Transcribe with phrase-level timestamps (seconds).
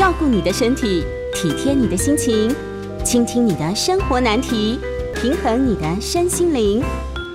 [0.00, 2.50] 照顾你的身体，体贴你的心情，
[3.04, 4.78] 倾听你的生活难题，
[5.14, 6.82] 平衡你的身心灵。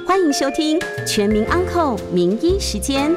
[0.07, 3.11] 欢迎收听《全民安扣名医时间》。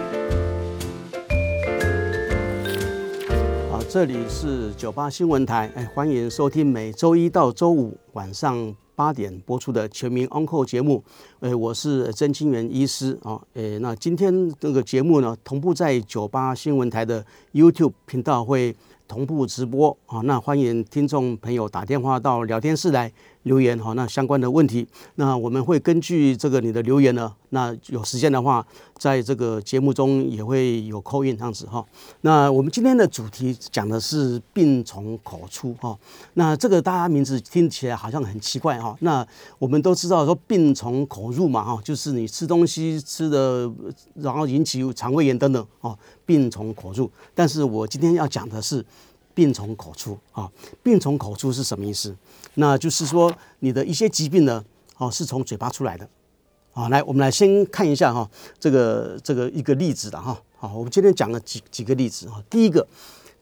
[3.70, 11.02] 好，这里是九八新闻台，哎，欢迎收听每周一到周五晚上八点播出的《全民安扣节目。
[11.40, 13.40] 哎，我是曾清源医师啊。
[13.54, 18.76] 哎，那今天这个节目呢，同步在九八新闻台的 YouTube 频道会。
[19.08, 23.10] 同步直播啊，那欢迎听众朋友打电话到聊天室来
[23.48, 28.64] 留言哈，那相关的问题，那我们会根据这个你的留言呢，那有时间的话，
[28.96, 31.84] 在这个节目中也会有扣印这样子哈。
[32.20, 35.98] 那我们今天的主题讲的是病从口出哈，
[36.34, 38.96] 那这个大家名字听起来好像很奇怪哈。
[39.00, 39.26] 那
[39.58, 43.68] 我们都知道说病从口入嘛哈，就是你吃东西吃的，
[44.14, 47.10] 然后引起肠胃炎等等哦，病从口入。
[47.34, 48.84] 但是我今天要讲的是。
[49.34, 50.50] 病从口出啊，
[50.82, 52.12] 病从口出是什么意思？
[52.60, 54.64] 那就是说你的一些疾病呢，
[54.96, 56.08] 哦，是从嘴巴出来的
[56.72, 56.88] 啊。
[56.88, 58.28] 来，我们来先看一下哈，
[58.58, 60.36] 这个这个一个例子的哈。
[60.56, 62.42] 好，我们今天讲了几几个例子哈。
[62.50, 62.84] 第一个，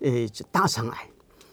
[0.01, 0.11] 呃，
[0.53, 1.09] 大肠癌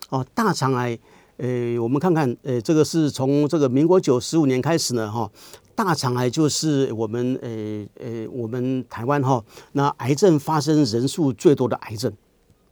[0.10, 1.00] 哦，大肠癌，
[1.38, 5.32] 呃，我们看看，呃，这个是从这个民国九十五年开始呢哈，
[5.74, 9.42] 大肠癌就是我们呃呃我们台湾哈
[9.72, 12.12] 那癌症发生人数最多的癌症。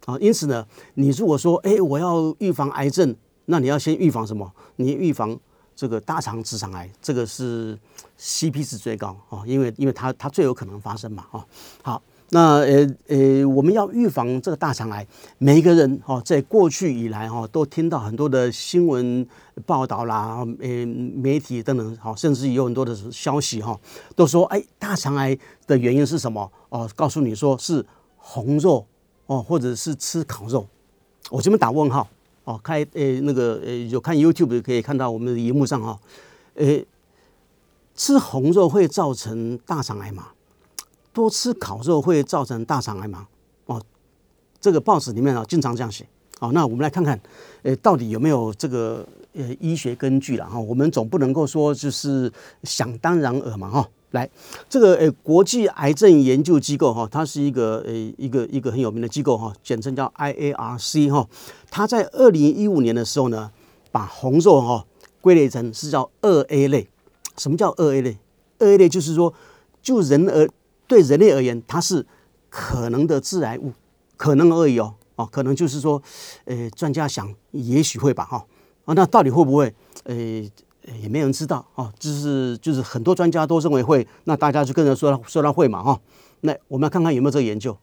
[0.04, 3.14] 啊，因此呢，你如果说，哎，我要预防癌症，
[3.46, 4.50] 那你要先预防什么？
[4.76, 5.38] 你预防
[5.74, 7.78] 这个大肠直肠癌，这个是
[8.18, 11.46] CP 值最高啊，因为因为它它最有可能发生嘛，啊，
[11.82, 15.06] 好，那呃呃，我们要预防这个大肠癌，
[15.38, 19.26] 每一个人哈，在过去以来哈，都听到很多的新闻
[19.66, 23.78] 报道啦，呃，媒体等等，好，甚至有很多的消息哈，
[24.14, 26.50] 都说，哎，大肠癌的原因是什么？
[26.68, 27.84] 哦，告诉你说是
[28.16, 28.86] 红肉。
[29.26, 30.66] 哦，或者是吃烤肉，
[31.30, 32.06] 我这边打问号
[32.44, 32.60] 哦。
[32.62, 35.98] 开诶，那个诶，有看 YouTube 可以看到我们的荧幕上哈，
[36.54, 36.86] 诶，
[37.94, 40.28] 吃红肉会造成大肠癌吗？
[41.12, 43.28] 多吃烤肉会造成大肠癌吗？
[43.66, 43.82] 哦，
[44.60, 46.06] 这个报纸里面啊经常这样写。
[46.38, 47.20] 好，那我们来看看，
[47.62, 50.58] 诶，到底有没有这个呃医学根据了哈？
[50.58, 52.32] 我们总不能够说就是
[52.64, 53.88] 想当然尔嘛哈。
[54.12, 54.28] 来，
[54.68, 61.26] 这个诶，国际癌症研究机构哈，它是一个诶一个一个很有名的机构哈，简称叫 IARC 哈。
[61.70, 63.50] 它在二零一五年的时候呢，
[63.90, 64.84] 把红肉哈
[65.20, 66.88] 归类成是叫二 A 类。
[67.38, 68.18] 什么叫二 A 类？
[68.58, 69.32] 二 A 类就是说，
[69.82, 70.46] 就人而
[70.86, 72.06] 对人类而言，它是
[72.50, 73.72] 可能的致癌物，
[74.18, 76.02] 可能而已哦哦，可能就是说，
[76.44, 78.44] 呃，专家想也许会吧哈
[78.84, 79.74] 啊，那到底会不会？
[80.04, 80.50] 诶。
[81.00, 86.00] 也没人知道啊，就是就是很多专家都认为会，那大家就跟着说说他会嘛哈。
[86.40, 87.76] 那我们要看看有没有这个研究。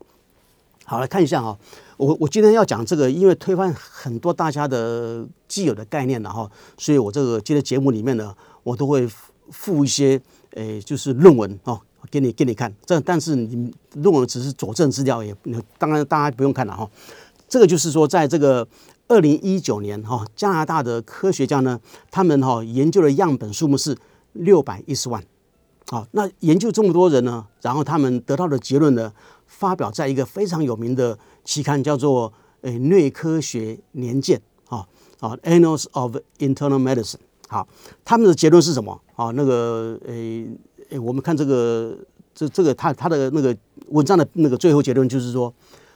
[0.84, 1.58] 好，来看一下哈。
[1.98, 9.08] 我我今天要讲这个，因为推翻很多大家的既有的概念了哈，所以我这个今天节目里面呢，我都会
[9.52, 10.20] 附一些
[10.56, 11.80] 诶，就是论文哦，
[12.12, 12.74] 给你给你看。
[12.86, 15.34] 这但是你论文只是佐证资料，也
[15.78, 16.90] 当然大家不用看了哈。
[17.48, 18.68] 这个就是说，在这个。
[19.09, 21.81] 二零一九年，哈，加拿大的科学家呢，
[22.12, 23.97] 他们哈研究的样本数目是
[24.34, 25.24] 六百一十万，
[25.90, 29.12] 好，那研究这么多人呢，然后他们得到的结论呢，
[29.47, 32.30] 发表在一个非常有名的期刊，叫做
[32.62, 34.40] 《诶内科学年鉴》
[34.75, 34.88] 啊
[35.20, 37.16] 啊，《Annals of Internal Medicine》。
[37.47, 37.68] 好，
[38.06, 39.02] 他们的结论是什么？
[39.16, 40.47] 啊，那个诶
[40.91, 41.97] 诶，我们看这个
[42.36, 45.52] 这这个他他的那个文章的那个最后结论就是说，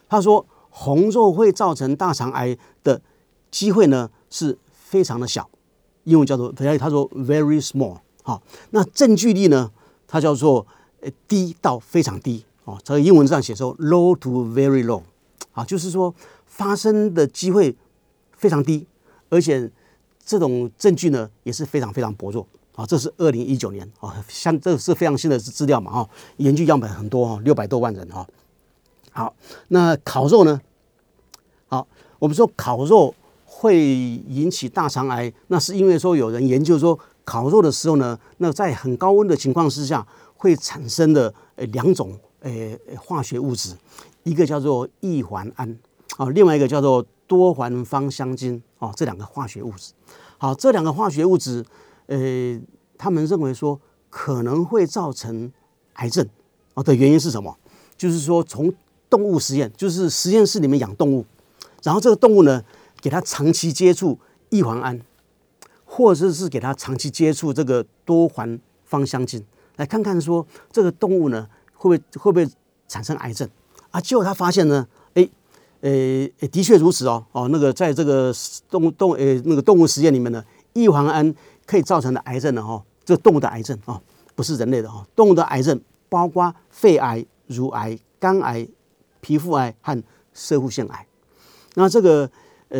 [0.09, 0.43] 他说。
[0.75, 2.99] 红肉会造成大肠癌的
[3.51, 5.47] 机会呢是非常的小，
[6.05, 8.41] 英文叫做，他说 very small，好，
[8.71, 9.71] 那证据力呢，
[10.07, 10.65] 它叫做
[11.01, 15.03] 呃低到非常低，哦，这个英文上写说 low to very low，
[15.51, 16.13] 啊，就是说
[16.47, 17.75] 发生的机会
[18.35, 18.87] 非常低，
[19.29, 19.71] 而且
[20.25, 28.27] 这种证据呢也是非常非常薄弱，啊，这是二零一九年，啊，像这是非常新的资料嘛，哈，研究样本很多哈，六百多万人哈。
[29.13, 29.35] 好，
[29.67, 30.59] 那烤肉呢？
[31.67, 31.87] 好，
[32.17, 33.13] 我们说烤肉
[33.45, 40.05] 会引起大肠癌，那是因为说有人研究说烤肉的时候呢，那在很高温的情况之下
[40.35, 42.51] 会产生的呃两种呃
[42.99, 43.75] 化学物质，
[44.23, 45.77] 一个叫做异环胺
[46.17, 49.93] 啊，另外一个叫做多环芳香烃啊，这两个化学物质。
[50.39, 51.63] 好，这两个化学物质，
[52.07, 52.59] 呃，
[52.97, 53.79] 他们认为说
[54.09, 55.51] 可能会造成
[55.93, 56.27] 癌症
[56.73, 57.55] 啊的原因是什么？
[57.95, 58.73] 就是说从
[59.13, 61.23] 动物实验就是实验室里面养动物，
[61.83, 62.63] 然后这个动物呢，
[62.99, 64.17] 给它长期接触
[64.49, 64.99] 异环胺，
[65.85, 69.43] 或者是给它长期接触这个多环芳香烃，
[69.75, 72.51] 来看看说这个动物呢会不会会不会
[72.87, 73.47] 产生癌症
[73.91, 74.01] 啊？
[74.01, 75.29] 结果他发现呢，哎，
[75.81, 78.33] 呃，的确如此哦，哦，那个在这个
[78.67, 80.43] 动动呃那个动物实验里面呢，
[80.73, 81.31] 异黄胺
[81.67, 84.01] 可以造成的癌症呢，哈，这动物的癌症啊，
[84.33, 85.79] 不是人类的哦，动物的癌症
[86.09, 88.67] 包括肺癌、乳癌、肝癌、
[89.23, 90.03] 皮肤癌和
[90.33, 91.07] 射护腺癌。
[91.75, 92.29] 那这个
[92.67, 92.79] 呃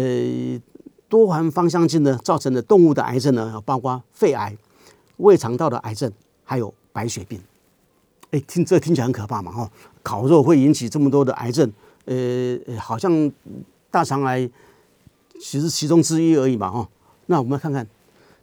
[1.07, 4.55] 多环芳香烃呢造成的动物的癌症呢，包括肺癌、
[5.17, 6.11] 胃肠道的癌症，
[6.43, 7.39] 还有白血病。
[8.31, 9.71] 哎，听这听起来很可怕嘛，哈，
[10.03, 11.71] 烤肉会引起这么多的癌症。
[12.05, 13.31] 呃，好像
[13.89, 14.49] 大肠癌
[15.39, 16.89] 其实其中之一而已嘛，哈。
[17.27, 17.87] 那我们看看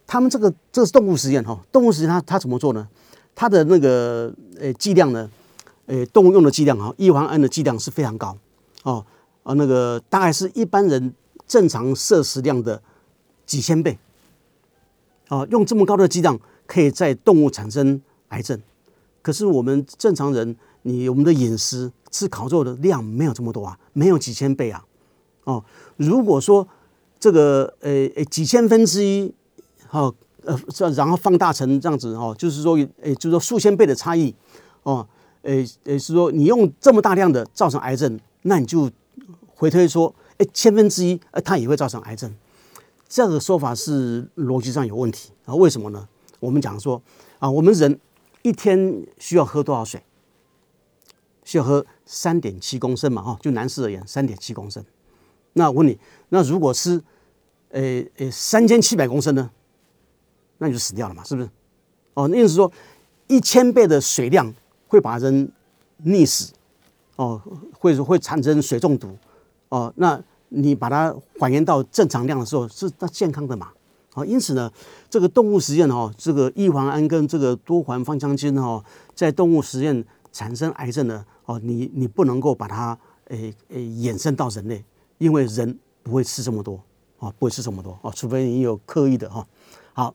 [0.07, 2.87] 他们这个这是动物实验哈，动物实验它它怎么做呢？
[3.35, 5.29] 它的那个呃剂量呢，
[5.91, 8.37] 呃动物用的剂量啊，异黄胺的剂量是非常高
[8.83, 9.05] 哦，
[9.43, 11.13] 啊那个大概是一般人
[11.45, 12.81] 正常摄食量的
[13.45, 13.99] 几千倍，
[15.27, 18.57] 哦，用这么高的剂量可以在动物产生癌症，
[19.21, 20.55] 可是我们正常人。
[20.83, 24.83] 你我们的饮食吃烤肉的量没有这么多啊，没有几千倍啊，
[25.43, 25.63] 哦，
[25.97, 26.67] 如果说
[27.19, 29.31] 这个呃呃几千分之一，
[29.91, 30.11] 哦
[30.43, 34.33] 呃这然后放大成这样子哦，就是说诶就是说数千倍的差异，
[34.81, 35.07] 哦，
[35.43, 38.89] 诶诶是说你用这么大量的造成癌症，那你就
[39.55, 42.33] 回推说，诶千分之一，呃它也会造成癌症，
[43.07, 45.55] 这个说法是逻辑上有问题啊？
[45.55, 46.07] 为什么呢？
[46.39, 47.01] 我们讲说
[47.39, 47.99] 啊，我们人
[48.41, 50.03] 一天需要喝多少水？
[51.43, 53.21] 需要喝三点七公升嘛？
[53.21, 54.85] 哈，就男士而言，三点七公升。
[55.53, 55.97] 那我问你，
[56.29, 57.01] 那如果是，
[57.69, 59.49] 呃呃，三千七百公升呢？
[60.59, 61.23] 那你就死掉了嘛？
[61.23, 61.49] 是不是？
[62.13, 62.71] 哦，那意思是说，
[63.27, 64.53] 一千倍的水量
[64.91, 65.49] 会把人
[66.03, 66.51] 溺死，
[67.15, 67.41] 哦，
[67.79, 69.17] 会会产生水中毒，
[69.69, 73.69] 哦，那你把它还原到正常量的时候，是那健康的嘛？
[74.13, 74.69] 好，因此呢，
[75.09, 78.83] 这个动物实验哦，这个异环胺跟这个多环芳香烃哦，
[79.15, 80.03] 在动物实验
[80.33, 81.25] 产生癌症呢？
[81.45, 82.97] 哦，你你不能够把它
[83.29, 84.83] 诶诶衍生到人类，
[85.19, 86.77] 因为人不会吃这么多
[87.17, 89.47] 啊，不会吃这么多啊，除非你有刻意的哈。
[89.93, 90.13] 好，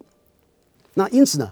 [0.92, 1.50] 那因此呢，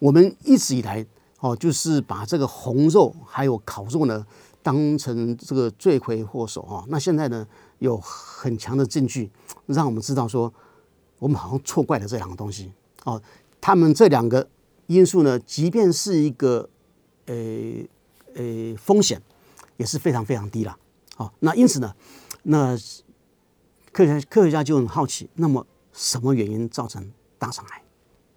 [0.00, 1.06] 我们一直以来
[1.40, 4.26] 哦，就是把这个红肉还有烤肉呢，
[4.62, 6.84] 当成这个罪魁祸首哈。
[6.88, 7.46] 那现在呢，
[7.78, 9.30] 有很强的证据
[9.66, 10.52] 让我们知道说，
[11.18, 12.72] 我们好像错怪了这两个东西
[13.04, 13.20] 哦。
[13.60, 14.48] 他们这两个
[14.86, 16.68] 因素呢，即便是一个
[17.26, 17.88] 诶。
[18.38, 19.18] 呃，风险
[19.78, 20.76] 也是非常非常低了。
[21.14, 21.94] 好，那因此呢，
[22.42, 22.76] 那
[23.92, 27.82] 科学科学家就很好奇，那么什么原因造成大肠癌？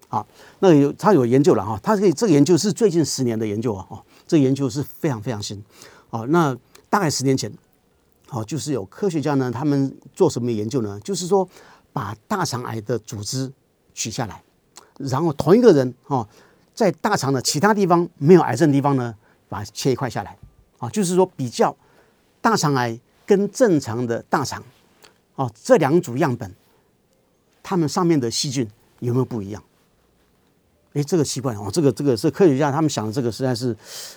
[0.09, 0.27] 好，
[0.59, 5.63] 那有他有研究了哈，他这个这个研究是最近十年的研究啊，哦，这个研究是非常非常新。
[6.09, 6.53] 好，那
[6.89, 7.49] 大概十年前，
[8.27, 10.99] 好，就是有科学家呢，他们做什么研究呢？
[10.99, 11.47] 就是说
[11.93, 13.49] 把大肠癌的组织
[13.93, 14.43] 取下来，
[14.97, 16.27] 然后同一个人哦，
[16.73, 19.15] 在大肠的其他地方没有癌症地方呢。
[19.51, 20.37] 把它切一块下来，
[20.77, 21.75] 啊，就是说比较
[22.39, 24.63] 大肠癌跟正常的大肠，
[25.33, 26.53] 哦，这两组样本，
[27.63, 28.69] 它们上面的细菌
[28.99, 29.63] 有没有不一样？
[30.93, 33.75] 哎，这个奇怪哦，这个这个是科学家他们想的这个实在是，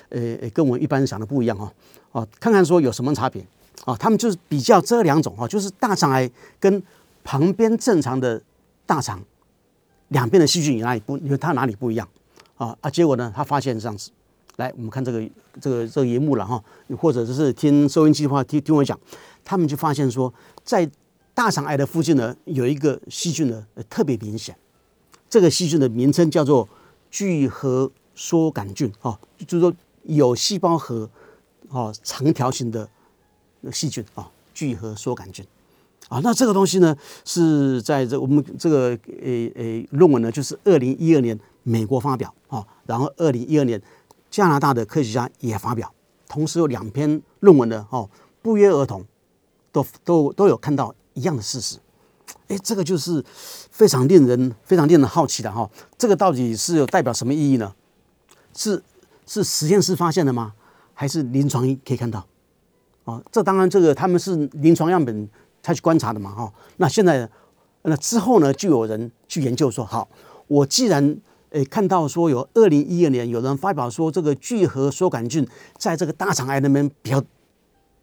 [0.09, 1.73] 呃，跟我们一般人想的不一样哈，
[2.13, 3.45] 哦，看看说有什么差别，
[3.85, 6.83] 啊，他们就是比较这两种哈，就是大肠癌跟
[7.23, 8.43] 旁边正常的
[8.87, 9.23] 大肠
[10.09, 12.09] 两边的细菌有哪里不，因为它哪里不一样，
[12.57, 14.11] 啊啊，结果呢，他发现这样子。
[14.57, 15.23] 来，我们看这个
[15.63, 16.63] 这个这个荧幕了哈，
[16.99, 18.99] 或者就是听收音机的话，听听我讲，
[19.43, 20.33] 他们就发现说，
[20.63, 20.89] 在
[21.33, 24.55] 大肠癌的附近呢，有一个细菌呢特别明显，
[25.33, 26.69] 这个细菌的名称叫做
[27.11, 29.73] 聚合梭杆菌啊，就是说
[30.03, 31.09] 有细胞核
[31.71, 32.87] 哦长条形的
[33.73, 35.43] 细菌啊，聚合梭杆菌
[36.11, 38.89] 啊，那这个东西呢是在这我们这个
[39.23, 43.81] 诶诶论文呢，就是二零一二年美国发表啊，然后二零一二年。
[44.31, 45.93] 加拿大的科学家也发表，
[46.27, 48.09] 同时有两篇论文的哦，
[48.41, 49.05] 不约而同，
[49.71, 51.77] 都都都有看到一样的事实。
[52.49, 53.25] 哎，这个就是
[53.71, 55.69] 非常令人非常令人好奇的哈。
[55.97, 57.75] 这个到底是有代表什么意义呢？
[58.55, 58.83] 是
[59.27, 60.53] 是实验室发现的吗？
[60.95, 62.27] 还是临床可以看到？
[63.05, 65.29] 哦，这当然这个他们是临床样本
[65.63, 66.53] 才去观察的嘛哈。
[66.77, 67.29] 那现在
[67.83, 70.09] 那之后呢，就有人去研究说，好，
[70.47, 71.17] 我既然
[71.51, 75.47] 诶，看到说有二零一二年有人发表说这个聚合梭杆菌
[75.79, 77.23] 在这个大肠癌那边比较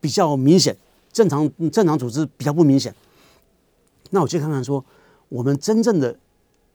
[0.01, 0.75] 比较明显，
[1.13, 2.93] 正常正常组织比较不明显。
[4.11, 4.83] 那我去看看说
[5.27, 6.17] 我们真正的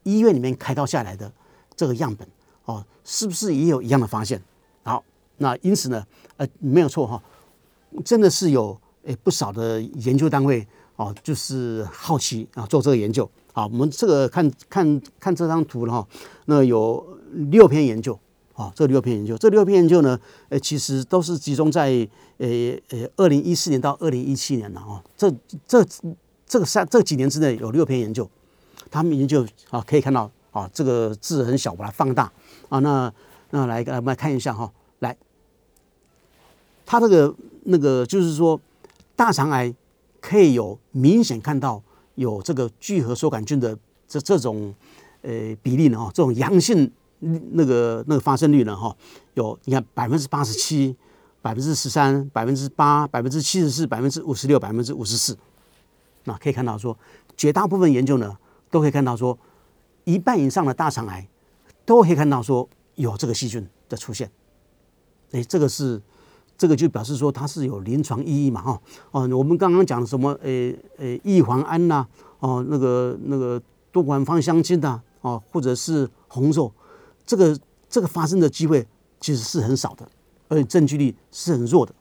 [0.03, 1.31] 医院里面开刀下来的
[1.75, 2.27] 这个样本
[2.65, 4.41] 哦，是不是也有一样的发现？
[4.83, 5.03] 好，
[5.37, 6.05] 那因此呢，
[6.37, 7.21] 呃，没有错哈，
[8.03, 10.65] 真的是有诶不少的研究单位
[10.95, 13.29] 哦，就是好奇啊做这个研究。
[13.53, 16.07] 好，我们这个看看看这张图了哈，
[16.45, 17.05] 那有
[17.51, 18.17] 六篇研究
[18.53, 22.47] 啊，这六篇研究，这六篇研究呢，呃，其实都是集中在呃
[22.89, 25.33] 呃二零一四年到二零一七年了哦，这
[25.67, 25.85] 这
[26.47, 28.29] 这个三这几年之内有六篇研究，
[28.89, 32.31] 他们研究啊可以看到啊这个字很小，把它放大
[32.69, 33.11] 啊，那
[33.49, 35.15] 那来我们来看一下哈，来，
[36.85, 37.33] 他这个
[37.63, 38.59] 那个就是说
[39.15, 39.73] 大肠癌
[40.21, 41.81] 可以有明显看到
[42.15, 44.73] 有这个聚合收杆菌的这这种
[45.21, 46.91] 呃比例呢哈，这种阳性。
[47.53, 48.75] 那个那个发生率呢？
[48.75, 48.95] 哈，
[49.33, 50.95] 有你看百分之八十七、
[51.41, 55.35] 百分之十三、百分之八、百分之七十四、百分之五十六、百分之五十四。
[56.25, 56.97] 那可以看到说，
[57.35, 58.37] 绝大部分研究呢，
[58.69, 59.37] 都可以看到说，
[60.03, 61.27] 一半以上的大肠癌
[61.85, 64.29] 都可以看到说有这个细菌的出现。
[65.31, 66.01] 哎，这个是
[66.57, 68.61] 这个就表示说它是有临床意义嘛？
[68.61, 70.31] 哈哦，我们刚刚讲什么？
[70.41, 72.07] 呃呃，异黄胺呐，
[72.39, 76.71] 哦，那个那个多环芳香烃呐，哦，或者是红肉。
[77.25, 77.57] 这个
[77.89, 78.87] 这个发生的机会
[79.19, 80.07] 其实是很少的，
[80.47, 81.93] 而且证据力是很弱的。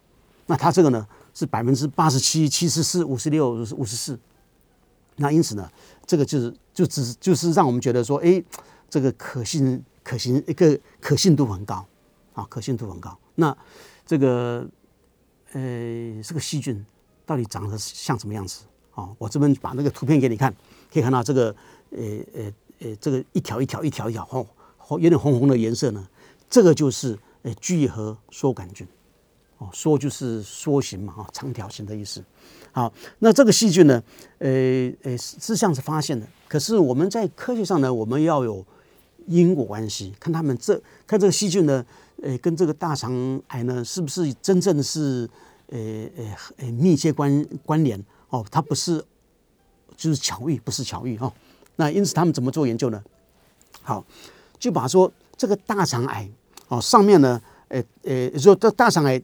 [0.46, 4.18] 那它这个呢是百分之八十七、七十四、五十六、五十四。
[5.16, 5.70] 那因此呢，
[6.06, 8.42] 这个就是就只就是让我们觉得说，哎，
[8.88, 11.86] 这个可信可行一个可信度很高
[12.32, 13.16] 啊，可信度很高。
[13.34, 13.56] 那
[14.06, 14.66] 这个
[15.52, 15.60] 呃
[16.22, 16.84] 这个细菌
[17.26, 18.64] 到底长得像什么样子
[18.94, 19.08] 啊？
[19.18, 20.54] 我这边把那个图片给你看，
[20.92, 21.54] 可以看到这个
[21.90, 21.98] 呃
[22.34, 25.00] 呃呃这个一条一条一条一条红红。
[25.00, 26.08] 有点红红的颜色呢，
[26.50, 28.86] 这个就是诶聚合梭杆菌，
[29.58, 32.22] 哦，缩就是缩形嘛，哈，长条形的意思。
[32.72, 34.02] 好，那这个细菌呢，
[34.38, 36.26] 呃呃，是这样子发现的。
[36.48, 38.64] 可是我们在科学上呢，我们要有
[39.26, 41.84] 因果关系，看他们这看这个细菌呢，
[42.22, 45.28] 呃，跟这个大肠癌呢，是不是真正是
[45.68, 45.78] 呃
[46.16, 48.02] 呃呃密切关关联？
[48.30, 49.02] 哦，它不是
[49.96, 51.32] 就是巧遇，不是巧遇哈。
[51.76, 53.02] 那因此他们怎么做研究呢？
[53.82, 54.04] 好。
[54.56, 56.26] 就把说这个大肠癌
[56.68, 59.20] 哦，上面呢，呃呃，说这大肠癌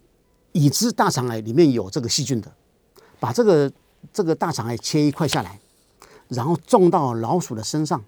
[0.52, 2.52] 已知大肠癌里面有这个细菌的，
[3.19, 3.71] 把这个
[4.12, 5.61] 这个大肠癌切一块下来，
[6.28, 8.02] 然后种到老鼠的身上，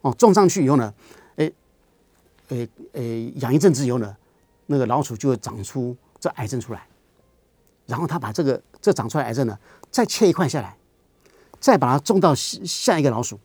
[0.00, 0.94] 哦，种上去以后呢，
[1.36, 1.52] 哎，
[2.48, 4.16] 诶诶，养一阵子以后呢，
[4.66, 6.86] 那个老鼠就会长出这癌症出来，
[7.86, 9.58] 然后他把这个这长出来癌症呢，
[9.90, 10.76] 再切一块下来，
[11.60, 13.38] 再把它种到下一个老鼠，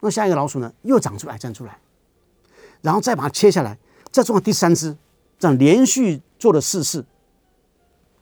[0.00, 1.78] 那下一个老鼠呢，又长出癌症出来。
[2.82, 3.76] 然后再把它切下来，
[4.12, 4.96] 再种到第三只，
[5.40, 7.04] 这样连续做了四次，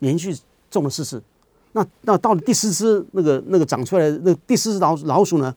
[0.05, 0.37] 连续
[0.69, 1.21] 种了四次。
[1.71, 5.53] 那那到了第四只那个那个长出来的那第四只老老鼠呢，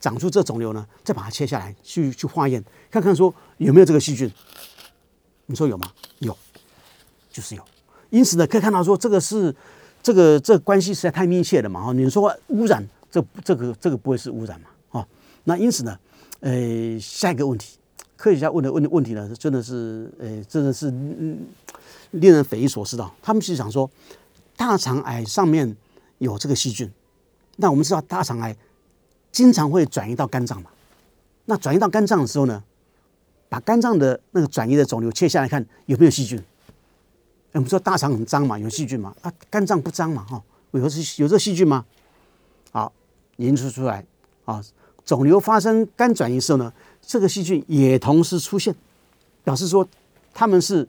[0.00, 4.30] 长出这肿瘤呢，再把它切下来去去化验，看看说有没有这个细菌。
[5.46, 5.90] 你说有吗？
[6.18, 6.36] 有，
[7.30, 7.62] 就是有。
[8.10, 9.54] 因此呢，可以看到说这个是
[10.02, 11.92] 这个这关系实在太密切了嘛哈。
[11.92, 14.68] 你说污染，这这个这个不会是污染嘛？
[14.90, 15.08] 哈。
[15.44, 15.98] 那因此呢，
[16.40, 17.78] 呃，下一个问题。
[18.22, 20.88] 科学家问的问的问题呢，真的是，呃，真的是
[22.12, 23.10] 令人匪夷所思的。
[23.20, 23.90] 他们是想说，
[24.56, 25.76] 大肠癌上面
[26.18, 26.88] 有这个细菌，
[27.56, 28.56] 那我们知道大肠癌
[29.32, 30.70] 经常会转移到肝脏嘛？
[31.46, 32.62] 那转移到肝脏的时候呢，
[33.48, 36.40] 把肝脏的那个转移的肿瘤切下来看有没有细菌？
[37.54, 39.12] 我们说大肠很脏嘛，有细菌嘛？
[39.22, 40.24] 啊，肝脏不脏嘛？
[40.26, 41.84] 哈，有是有这细菌吗？
[42.70, 42.92] 好，
[43.38, 44.06] 研究出来
[44.44, 44.62] 啊，
[45.04, 46.72] 肿瘤发生肝转移时候呢？
[47.04, 48.74] 这个细菌也同时出现，
[49.44, 49.86] 表示说
[50.32, 50.88] 他们是，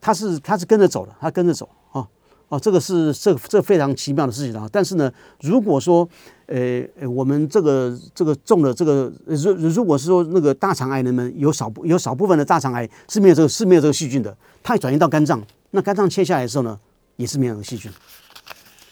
[0.00, 2.06] 他是他是跟着走的，他跟着走啊
[2.48, 4.68] 哦，这个是这这非常奇妙的事情啊。
[4.70, 6.06] 但是呢，如果说
[6.46, 16.78] 呃呃，我们这个这个中了这个，如如果是说那个大肠癌人们有少有少部分的大肠癌是没有这个是没有这个细菌的，它转移到肝脏，那肝脏切下来的时候呢，
[17.16, 17.90] 也是没有这个细菌。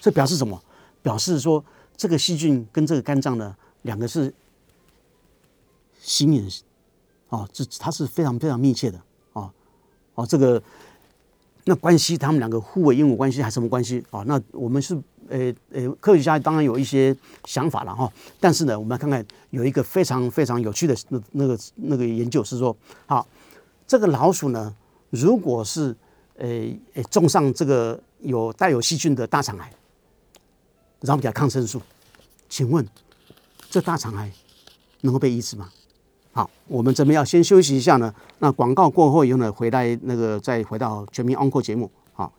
[0.01, 0.59] 这表示什么？
[1.03, 1.63] 表示说
[1.97, 4.33] 这个细菌跟这个肝脏呢，两个是。
[6.11, 6.45] 心眼，
[7.29, 9.01] 哦，这它是非常非常密切的，
[9.33, 9.49] 哦，
[10.17, 10.61] 哦，这个
[11.67, 14.05] 那关系，他们两个互为因果关系还是什么关系？
[14.11, 14.93] 哦，那我们是
[15.29, 22.77] 呃呃，科学家当然有一些想法了哈，但是呢，我们来看看有一个非常非常有趣的那那个那个研究是说，
[23.07, 23.25] 好，
[23.87, 24.75] 这个老鼠呢，
[25.11, 25.95] 如果是
[26.35, 26.49] 呃
[26.95, 29.73] 呃种上这个有带有细菌的大肠癌，
[31.03, 31.81] 然后给它抗生素，
[32.49, 32.85] 请问
[33.71, 34.33] 这大肠癌
[35.03, 35.71] 能够被医治吗？
[36.33, 38.15] 好，我们这边要先休息一下呢。
[38.39, 41.91] 那广告过后以后呢，回来那个再回到全民 Uncle 节目。
[42.13, 42.33] 好，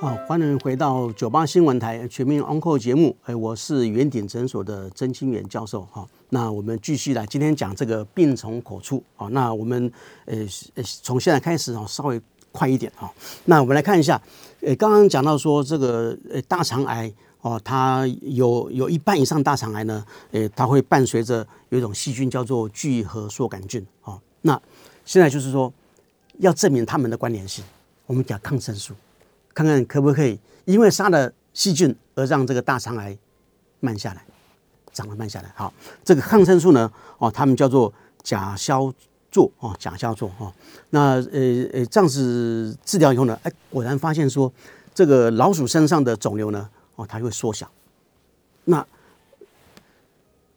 [0.00, 3.16] 好，欢迎回到九八新闻台全民 Uncle 节目。
[3.24, 5.82] 哎，我是圆顶诊所的曾清远教授。
[5.90, 9.02] 哈，那我们继续来今天讲这个病从口出。
[9.16, 9.90] 好，那我们
[10.26, 10.36] 呃
[10.76, 12.20] 呃从现在开始啊，稍微。
[12.52, 13.12] 快一点啊。
[13.44, 14.18] 那我们来看一下，
[14.62, 17.12] 呃，刚刚讲到说这个呃大肠癌
[17.46, 24.20] 哦，它有有一半以上大肠癌呢，呃，它会伴随着有一种细菌叫做聚合梭杆菌哦。
[24.42, 24.60] 那
[25.04, 25.72] 现在就是说
[26.40, 27.64] 要证明它们的关联性，
[28.06, 28.94] 我们讲抗生素，
[29.54, 33.16] 看看可不可以因为杀了细菌而让这个大肠癌
[33.78, 34.24] 慢下来，
[34.92, 35.52] 长得慢下来。
[35.54, 35.72] 好，
[36.02, 38.92] 这个抗生素呢，哦，他们叫做甲硝。
[39.30, 40.50] 唑哦，甲硝唑哦，
[40.90, 44.50] 那呃呃这样子治疗以后呢，哎，果然发现说
[44.94, 47.70] 这个老鼠身上的肿瘤呢，哦，它会缩小。
[48.64, 48.84] 那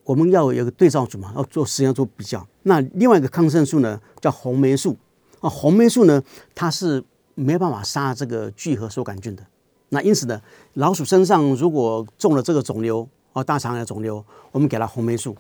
[0.04, 2.46] 我们要有个对照组嘛，要做实验做比较。
[2.64, 4.98] 那另外一个抗生素呢，叫红霉素
[5.40, 6.24] 啊，红霉素呢，
[6.56, 7.04] 它是
[7.36, 9.46] 没办法杀这个聚合梭杆菌的。
[9.90, 10.42] 那因此呢，
[10.74, 15.36] 老鼠身上如果中了这个肿瘤啊，大肠癌肿瘤，我们给它红霉素，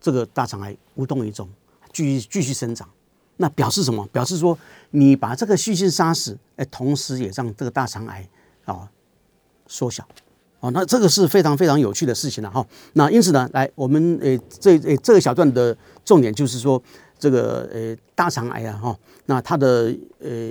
[0.00, 1.48] 这个大肠癌无动于衷。
[1.90, 2.88] 继续继续生长，
[3.38, 4.06] 那表示什么？
[4.12, 4.56] 表示说
[4.90, 8.28] 你把这个细菌杀死，哎，同时也让这个大肠癌
[8.66, 8.88] 啊
[9.68, 10.04] 缩小，
[10.58, 12.66] 哦，那这个是非常非常有趣的事情了哈。
[12.94, 16.82] 那因此呢，来我们诶这诶这个小段的重点就是说
[17.16, 20.50] 这个呃大肠癌啊哈，那它的呃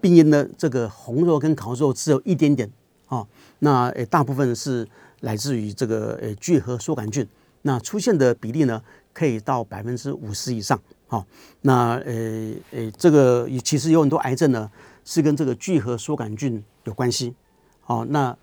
[0.00, 2.70] 病因呢，这个红肉跟烤肉只有一点点
[3.08, 3.26] 哦，
[3.58, 4.86] 那诶大部分是
[5.22, 7.26] 来自于这个诶聚合梭杆菌，
[7.62, 8.80] 那出现的比例呢？
[9.14, 11.26] 可以到百分之五十以上，好，
[11.62, 14.70] 那呃呃，这个其实有很多癌症呢，
[15.04, 17.34] 是跟这个聚合梭杆菌有关系，
[17.80, 18.36] 好，那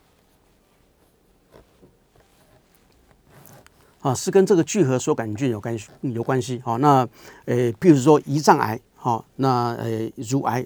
[4.06, 7.08] 啊是跟这个聚合梭杆菌有关有关系，好，那
[7.46, 10.64] 呃，譬如说胰脏癌，好，那呃乳癌、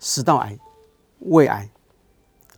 [0.00, 0.58] 食道癌、
[1.20, 1.70] 胃癌，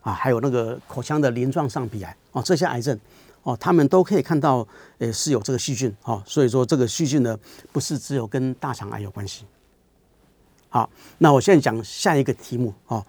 [0.00, 2.98] 啊，还有那个口腔的鳞状上皮癌，哦，这些癌症。
[3.42, 4.66] 哦，他们都可以看到，
[4.98, 7.38] 呃，是有这个细菌，哦，所以说这个细菌呢，
[7.72, 9.44] 不是只有跟大肠癌有关系。
[10.70, 13.04] 好，那我现在讲下一个题目，哦，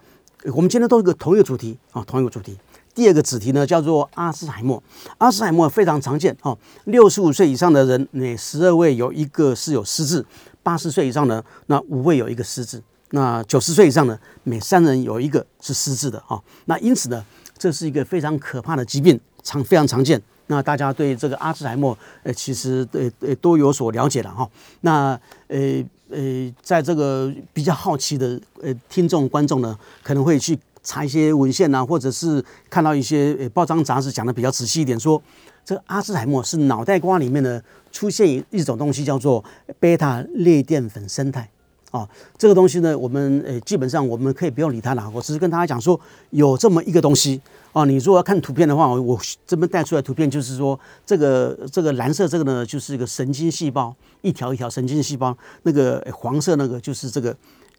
[0.54, 2.56] 我们今天都是个同一个主题，啊，同一个主题。
[2.98, 4.82] 第二个子题呢，叫做阿兹海默。
[5.18, 10.20] 阿兹海默非常常见，哦，六十五岁以上的人，每十二位有一个是有失智；
[10.64, 16.42] 八十岁以上呢，那五位有一个失智；那九十岁以上呢，每三人有一个是失智的，哈。
[16.64, 17.24] 那因此呢，
[17.56, 19.20] 这是一个非常可怕的疾病。
[19.44, 24.46] 常非常常见，那大家对这个阿兹海默，呃，其实呃呃都有所了解了哈。
[24.82, 35.22] 那呃呃，在这个比较好奇的呃听众观众呢，可能会去查一些文献呐，或者是看到一些呃报章杂志讲的比较仔细一点，说
[35.64, 37.60] 这个阿兹海默是脑袋瓜里面呢
[37.92, 39.44] 出现一种东西叫做
[39.78, 41.48] 贝塔类淀粉生态。
[41.90, 45.10] 啊，这个东西呢，我们呃基本上我们可以不用理它了。
[45.14, 47.40] 我只是跟大家讲说，有这么一个东西
[47.72, 47.86] 啊。
[47.86, 55.34] 你如果要看图片的话，我我这边带出来图片就是说，这个这个蓝色这个呢，就是一个神经细胞，一条一条神经细胞。
[55.62, 57.34] 那个黄色那个就是这个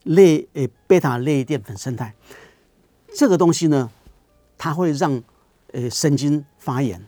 [0.06, 2.12] 类呃贝塔类淀粉生态。
[3.14, 3.90] 这个东西呢，
[4.58, 5.22] 它会让
[5.74, 7.06] 呃神经发炎，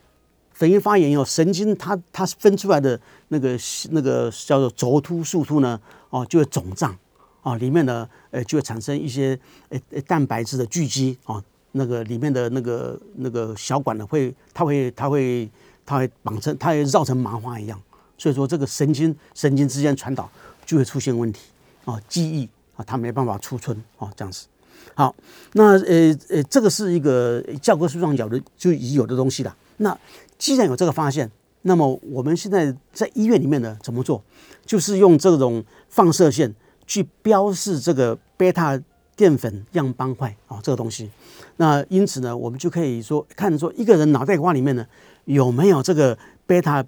[0.54, 3.58] 神经发炎以后，神经它它分出来的那个
[3.92, 5.80] 那个叫做轴突树突呢。
[6.14, 6.94] 哦，就会肿胀，
[7.42, 15.50] 啊，里面呢，呃，就会产生一些呃蛋白质的聚集，啊，那个里面的那个那个小管呢，会，它会，它会，
[15.86, 17.82] 它会绑成，它会绕成麻花一样，
[18.18, 20.30] 所以说这个神经神经之间传导
[20.66, 21.40] 就会出现问题，
[21.86, 24.48] 啊，记忆啊，它没办法储存，啊，这样子。
[24.94, 25.16] 好，
[25.54, 29.56] 那呃呃，这个是一个教科书上有的就已有的东西了。
[29.78, 29.98] 那
[30.38, 31.30] 既然有这个发现，
[31.64, 34.22] 那么我们现在在医院里面呢，怎么做？
[34.66, 36.54] 就是用这种放射线
[36.86, 38.80] 去标示这个贝塔
[39.16, 41.10] 淀粉样斑块啊，这个东西。
[41.58, 44.86] 那因此呢，我们就可以说看说一个人脑袋瓜里面呢
[45.26, 46.84] 有没有这个贝塔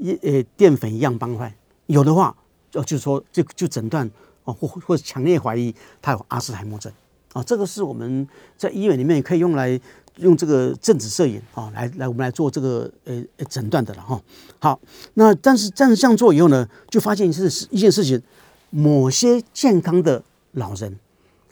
[0.00, 1.54] 一呃淀粉样斑块，
[1.86, 2.36] 有的话，
[2.70, 4.10] 就就说就就诊断
[4.44, 6.92] 哦，或或者强烈怀疑他有阿兹海默症
[7.34, 7.42] 啊。
[7.42, 9.78] 这个是我们在医院里面也可以用来。
[10.18, 14.22] 用这个正子摄影啊，来来，我们来做这个呃呃诊断的了哈。
[14.60, 14.80] 好，
[15.14, 18.22] 那但是但是这样做以后呢，就发现是一件事情，
[18.70, 20.96] 某些健康的老人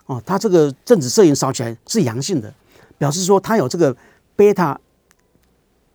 [0.07, 2.55] 哦，他这个正子摄影扫起来是阳性的，
[2.99, 3.97] 表示说他有这个
[4.37, 4.79] 贝塔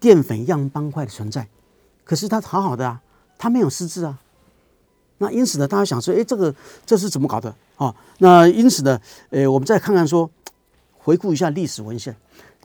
[0.02, 1.48] 淀粉样斑块的存在，
[2.04, 3.02] 可是他好好的啊，
[3.38, 4.20] 他没有失智啊。
[5.20, 6.54] 那因此呢，大家想说，哎，这个
[6.86, 7.94] 这是怎么搞的啊？
[8.20, 9.00] 那因此呢，
[9.30, 10.30] 呃，我们再看看说，
[10.98, 12.16] 回顾一下历史文献。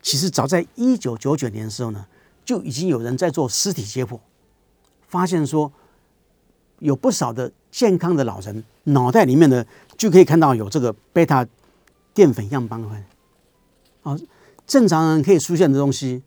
[0.02, 2.04] 其实早在一九九九年的时候呢，
[2.44, 4.18] 就已经有人在做尸体解剖，
[5.08, 5.72] 发现说
[6.80, 9.64] 有不少的健康的老人脑袋里面呢，
[9.96, 11.46] 就可以看到有这个贝塔
[12.12, 13.04] 淀粉样斑块。
[14.02, 14.18] 啊，
[14.66, 16.22] 正常人可以出现的东西，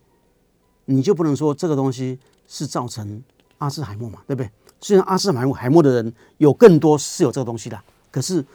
[0.86, 3.22] 你就不能说这个东西是造成
[3.58, 4.50] 阿兹海默嘛，对不对？
[4.86, 8.46] 虽然阿斯海默海默的人有更多是有这个东西的，可是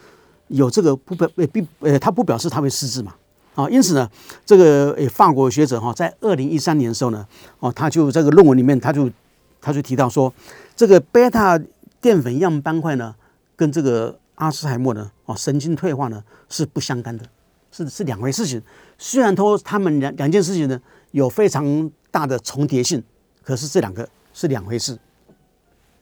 [0.47, 3.13] 有这个不表呃并呃，它不表示他会失智嘛。
[3.53, 4.09] 啊，因此呢，
[4.45, 7.27] 这个诶法国学者哈，在二零一三年的时候呢，
[7.59, 9.11] 哦，他就这个论文里面，他就
[9.59, 10.33] 他就提到说，
[10.73, 11.59] 这个贝塔
[11.99, 13.13] 淀粉样斑块呢，
[13.57, 17.25] 跟这个阿斯海默呢，哦，神经退化呢是不相干的，
[17.73, 18.61] 是是两回事情。
[18.97, 20.79] 虽然说他们两两件事情呢
[21.11, 23.03] 有非常大的重叠性，
[23.43, 24.97] 可是这两个是两回事。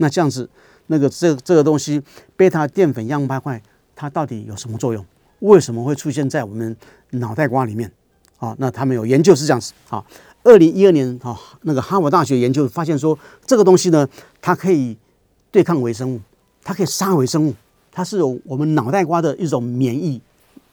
[0.01, 0.49] 那这样子，
[0.87, 2.01] 那个这这个东西
[2.35, 3.61] 贝塔淀粉样斑块
[3.95, 5.05] 它到底有什么作用？
[5.39, 6.75] 为什么会出现在我们
[7.11, 7.89] 脑袋瓜里面？
[8.39, 10.03] 啊，那他们有研究是这样子啊。
[10.43, 14.07] 二零一二年啊，那个哈佛大学研究发现说，这个东西呢，
[14.41, 14.97] 它可以
[15.51, 16.19] 对抗微生物，
[16.63, 17.53] 它可以杀微生物，
[17.91, 20.21] 它是有我们脑袋瓜的一种免疫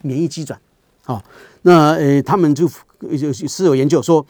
[0.02, 0.58] 免疫机转。
[1.04, 1.22] 啊，
[1.62, 2.68] 那呃，他们就
[3.18, 4.24] 就是有研究说，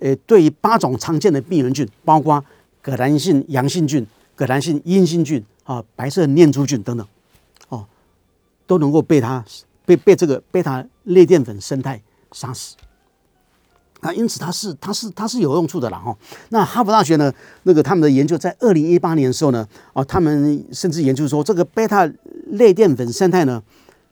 [0.00, 2.42] 呃，对于八种常见的病原菌，包括
[2.80, 4.06] 革兰性阳性菌、
[4.38, 7.04] 革兰性阴性菌啊、白色念珠菌等等，
[7.70, 7.84] 哦，
[8.68, 9.44] 都能够被它。
[9.84, 11.98] 被被这个贝塔类淀粉生态
[12.32, 12.76] 杀死
[14.00, 16.14] 啊，因此它是它是它是有用处的啦哈。
[16.50, 22.06] 那哈佛大学呢，那个他们的研究在二零一八年的时候呢，啊，他们甚至研究说这个贝塔
[22.48, 23.62] 类淀粉生态呢，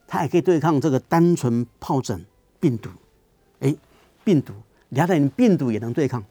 [0.09, 2.25] 它也可以对抗这个单纯疱疹
[2.59, 2.89] 病毒。
[3.61, 3.77] 哎，
[4.25, 4.55] 病毒，
[4.89, 6.25] 连带病毒也能对抗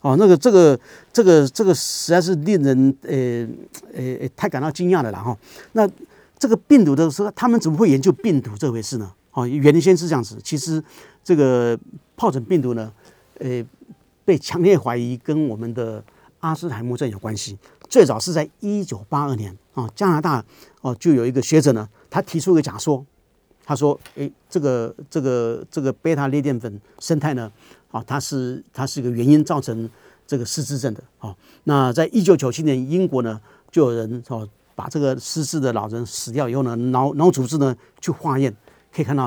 [0.00, 0.16] 哦。
[0.16, 0.78] 那个这个
[1.12, 3.46] 这个这个实在是令人呃
[3.94, 5.36] 呃太感到惊讶的了哈。
[5.72, 5.88] 那
[6.38, 9.12] 这个病毒的时候，他们怎么会研究病毒这回事呢？
[9.32, 10.38] 哦，原先是这样子。
[10.42, 10.82] 其实
[11.22, 11.78] 这个
[12.16, 12.92] 疱疹病毒呢，
[13.38, 13.64] 呃，
[14.24, 16.02] 被强烈怀疑跟我们的
[16.40, 17.58] 阿斯海默症有关系。
[17.88, 20.44] 最早是在一九八二年啊，加拿大
[20.82, 23.04] 哦就有一个学者呢，他提出一个假说，
[23.68, 27.52] 他说：“诶，这个这个这个贝塔类淀粉生态呢，
[27.90, 29.88] 啊，它是它是一个原因造成
[30.26, 33.38] 这个失智症的。”啊，那在一九九七年，英国呢
[33.70, 34.48] 就有人哦。
[34.78, 38.56] 把这个失智的老人死掉以后呢，脑脑组织呢去化验，
[38.94, 39.26] 可以看到，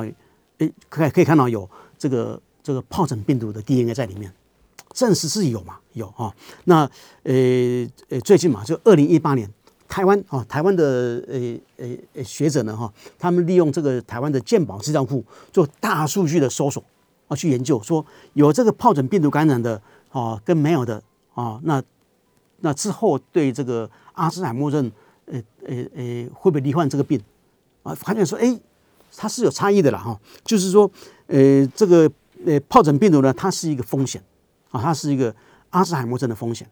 [0.59, 4.33] 诶，可可以看到有这个这个疱疹病毒的 DNA 在里面，
[4.93, 5.77] 证实是有嘛？
[5.91, 6.33] 有啊。
[6.63, 6.89] 那
[7.23, 7.33] 呃
[8.07, 9.51] 呃，最近嘛，就二零一八年，
[9.91, 16.81] 台湾啊，台湾的呃呃呃学者呢哈，他们利用这个台湾的健保资料库做大数据的搜索
[17.27, 21.83] 啊，去研究说有这个疱疹病毒感染的啊，跟没有的啊，那
[22.61, 24.89] 那之后对这个阿兹海默症。
[25.27, 27.17] 呃呃呃，会不会罹患这个病
[27.83, 27.95] 啊？
[27.95, 28.59] 发现说，哎，
[29.15, 30.19] 它是有差异的了哈。
[30.43, 30.91] 就是说，
[31.27, 32.11] 呃，这个
[32.45, 34.21] 呃疱疹病毒呢，它是一个风险
[34.71, 35.33] 啊，它是一个
[35.69, 36.69] 阿兹海默症的风险。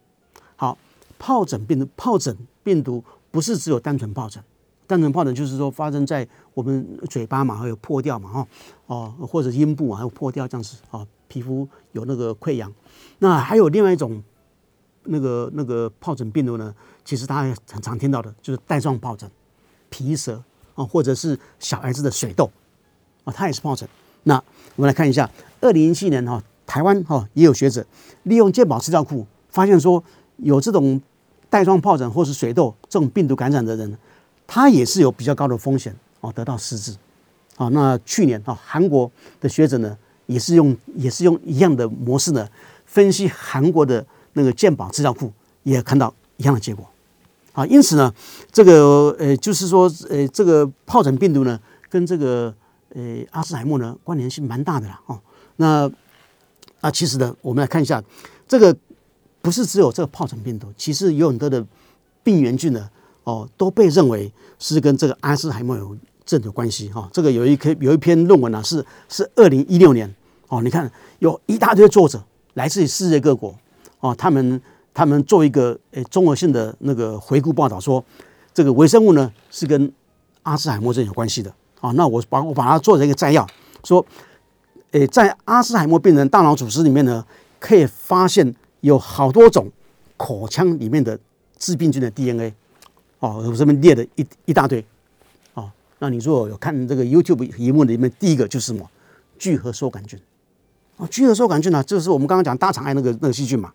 [0.56, 0.76] 好，
[1.20, 4.42] 疱疹病毒，疱疹病毒不是只有单纯疱疹，
[4.86, 8.48] 单纯疱疹就是说发生在我们嘴巴嘛，还有破掉嘛哈，
[8.86, 12.72] 哦，或者阴部还有破掉这样子啊，皮肤有那个溃疡。
[13.18, 14.22] 那还有另外一种
[15.04, 16.74] 那个那个疱疹病毒呢？
[17.04, 19.30] 其实大家很常听到的就是带状疱疹、
[19.90, 20.42] 皮蛇
[20.74, 22.50] 啊，或者是小孩子的水痘
[23.24, 23.88] 啊，它也是疱疹。
[24.24, 24.36] 那
[24.76, 25.30] 我们来看一下，
[25.60, 27.84] 二零一七年哈，台湾哈也有学者
[28.24, 30.02] 利用健保资料库，发现说
[30.36, 31.00] 有这种
[31.50, 33.98] 带状疱疹或是水痘这种病毒感染的人，
[34.46, 36.96] 他也是有比较高的风险哦，得到失智
[37.56, 37.68] 啊。
[37.68, 39.10] 那去年啊，韩国
[39.40, 42.48] 的学者呢，也是用也是用一样的模式呢，
[42.86, 45.32] 分析韩国的那个健保资料库，
[45.64, 46.88] 也看到一样的结果。
[47.52, 48.14] 啊，因此呢，
[48.52, 51.58] 这个呃，就是说，呃，这个疱疹病毒呢，
[51.88, 52.54] 跟这个
[52.94, 55.00] 呃阿兹海默呢关联性蛮大的啦。
[55.06, 55.20] 哦，
[55.56, 55.90] 那
[56.80, 58.00] 啊，其实呢，我们来看一下，
[58.46, 58.74] 这个
[59.42, 61.64] 不是只有这个疱疹病毒，其实有很多的
[62.22, 62.88] 病原菌呢，
[63.24, 66.88] 哦，都被认为是跟这个阿兹海默有症有关系。
[66.88, 70.14] 哈，这个有一篇有一篇论文呢，是是二零一六年，
[70.48, 72.22] 哦，你看有一大堆作者
[72.54, 73.54] 来自于世界各国，
[74.00, 74.60] 哦，他们。
[74.92, 78.04] 他们做一个诶综合性的那个回顾报道，说
[78.52, 79.90] 这个微生物呢是跟
[80.42, 81.92] 阿兹海默症有关系的啊。
[81.92, 83.46] 那我把我把它做成一个摘要，
[83.84, 84.04] 说
[84.90, 87.24] 诶在阿兹海默病人大脑组织里面呢，
[87.60, 89.70] 可以发现有好多种
[90.16, 91.18] 口腔里面的
[91.58, 92.54] 致病菌的 DNA
[93.18, 94.84] 哦，我这边列的一一大堆
[95.54, 95.70] 哦。
[95.98, 98.88] 那你如果有看这个 YouTube 荧幕里面第一个就是什么
[99.38, 100.18] 聚合收杆菌
[100.96, 101.06] 啊？
[101.08, 103.72] 聚合收杆菌呢，就是我们刚刚讲大肠癌那个那个细菌嘛。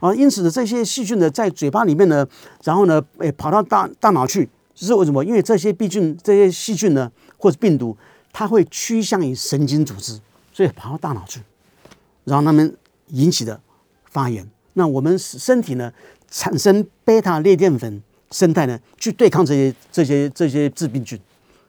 [0.00, 2.26] 啊，因此呢，这些细菌呢，在嘴巴里面呢，
[2.64, 5.22] 然后呢，诶，跑到大大脑去，这是为什么？
[5.22, 7.94] 因为这些病菌、这些细菌呢，或者病毒，
[8.32, 10.18] 它会趋向于神经组织，
[10.54, 11.42] 所以跑到大脑去，
[12.24, 12.74] 然后它们
[13.08, 13.60] 引起的
[14.10, 14.46] 发炎。
[14.74, 15.90] 那我们身体呢，
[16.28, 21.18] 产生贝塔类淀粉生态呢，去对抗这些、这些、这些致病菌，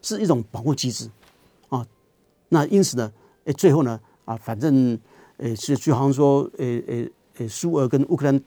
[0.02, 1.10] 是一种保护机制
[1.70, 1.88] 啊。
[2.50, 3.10] 那因此呢，
[3.46, 5.00] 诶，最后呢，啊，反正，
[5.38, 7.12] 诶，是就好像说，诶，诶。
[7.38, 8.40] 诶，苏俄跟乌克兰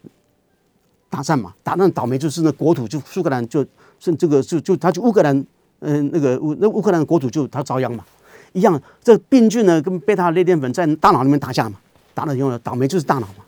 [1.09, 3.65] 大战嘛，打那倒霉就是那国土就苏格兰就
[3.99, 5.45] 是这个就就他就乌克兰
[5.81, 8.05] 嗯，那个乌那乌克兰的国土就他遭殃嘛，
[8.53, 8.81] 一样。
[9.03, 11.81] 这病菌呢跟贝塔类淀粉在大脑里面打架嘛，
[12.13, 13.44] 打了以后倒霉就是大脑嘛，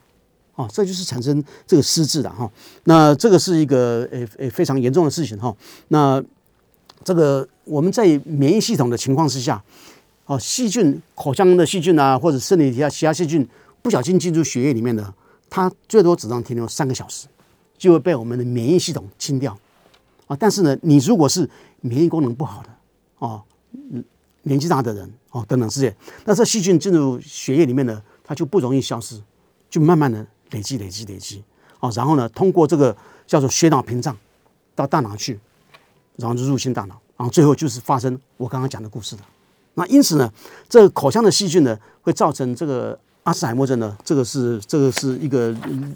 [0.56, 2.50] 哦，这就是产生这个失智的哈。
[2.84, 5.54] 那这个是一个呃呃非常严重的事情哈。
[5.88, 6.22] 那
[7.04, 9.62] 这个我们在免疫系统的情况之下，
[10.24, 13.46] 哦，细菌口腔的细菌啊，或者身体其他其他细菌
[13.82, 15.14] 不小心进入血液里面的，
[15.48, 17.26] 它最多只能停留三个小时，
[17.78, 19.56] 就会被我们的免疫系统清掉
[20.26, 20.34] 啊。
[20.34, 21.48] 但是呢，你如果是
[21.82, 22.68] 免疫功能不好的
[23.18, 23.42] 哦，
[24.42, 29.20] 年纪大的人哦等等这些，那这细菌进入血液里面呢，它就不容易消失，
[29.68, 31.42] 就慢慢的累积累积累积
[31.80, 34.16] 哦，然后呢，通过这个叫做血脑屏障
[34.74, 35.38] 到大脑去。
[36.18, 39.22] 然后就入侵大脑，然后最后就是发生我刚刚讲的故事的。
[39.74, 40.32] 那因此呢，
[40.66, 45.54] 这个口腔的细菌呢，会造成这个阿兹海默症呢，这个是这个是一个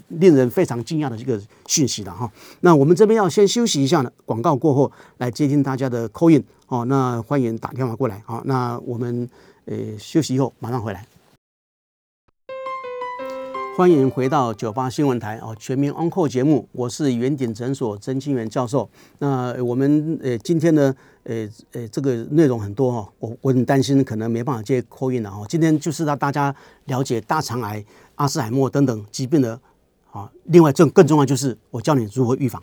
[0.09, 2.31] 令人非常惊讶的一个讯息的哈。
[2.59, 6.85] 那我们这边要先休息一下呢，广告过后来接听大家的 call in 哦。
[6.85, 9.27] 那欢迎打电话过来啊，那我们
[9.65, 11.03] 呃休息以后马上回来。
[13.81, 18.87] 欢迎回到九八新闻台哦，全民 Uncle 节目，我是原点诊所曾清源教授。
[19.17, 25.43] 那我们呃今天呢，呃呃这个内容很多哈，我我很担心可能没办法接 call in 了哈。
[25.49, 29.59] 今天就是让大家了解大肠癌、阿斯海默等等疾病的
[30.11, 30.31] 啊。
[30.43, 32.61] 另外，更更重要就是我教你如何预防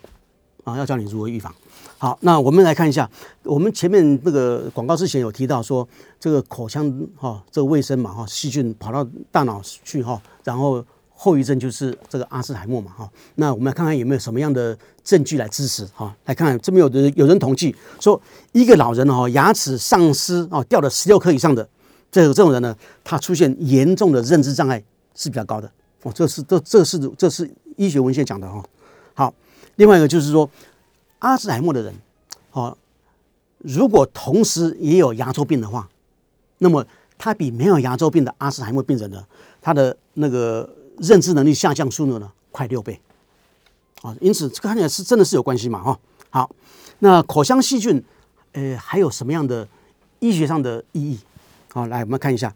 [0.62, 1.52] 啊，要教你如何预防。
[1.98, 3.10] 好，那我们来看一下，
[3.42, 5.88] 我们前面那个广告之前有提到说，
[6.20, 10.86] 这个口腔哈，这个卫生嘛哈，细菌跑到大脑去哈，然后。
[11.20, 16.14] 后遗症就是这个阿兹海默嘛，哈，那我们来看看有没有什么样的证据来支持哈？
[16.26, 18.20] 来看看这边有的有人统计说，
[18.52, 21.68] 一个老人哈牙齿丧失哦掉了十六颗以上的
[22.08, 24.80] 这这种人呢，他出现严重的认知障碍
[25.16, 25.68] 是比较高的
[26.04, 28.64] 哦，这是这这是这是医学文献讲的哈。
[29.14, 29.34] 好，
[29.74, 30.48] 另外一个就是说，
[31.18, 31.92] 阿兹海默的人
[32.52, 32.78] 哦，
[33.58, 35.88] 如果同时也有牙周病的话，
[36.58, 36.86] 那么
[37.18, 39.24] 他比没有牙周病的阿兹海默病人呢，
[39.60, 40.77] 他的那个。
[41.00, 43.00] 认知能力下降速度呢，快六倍，
[44.02, 45.98] 啊，因此这个看起来是真的是有关系嘛，哈。
[46.30, 46.50] 好，
[46.98, 48.02] 那口腔细菌，
[48.52, 49.66] 呃，还有什么样的
[50.18, 51.18] 医学上的意义？
[51.72, 52.54] 好，来我们看一下，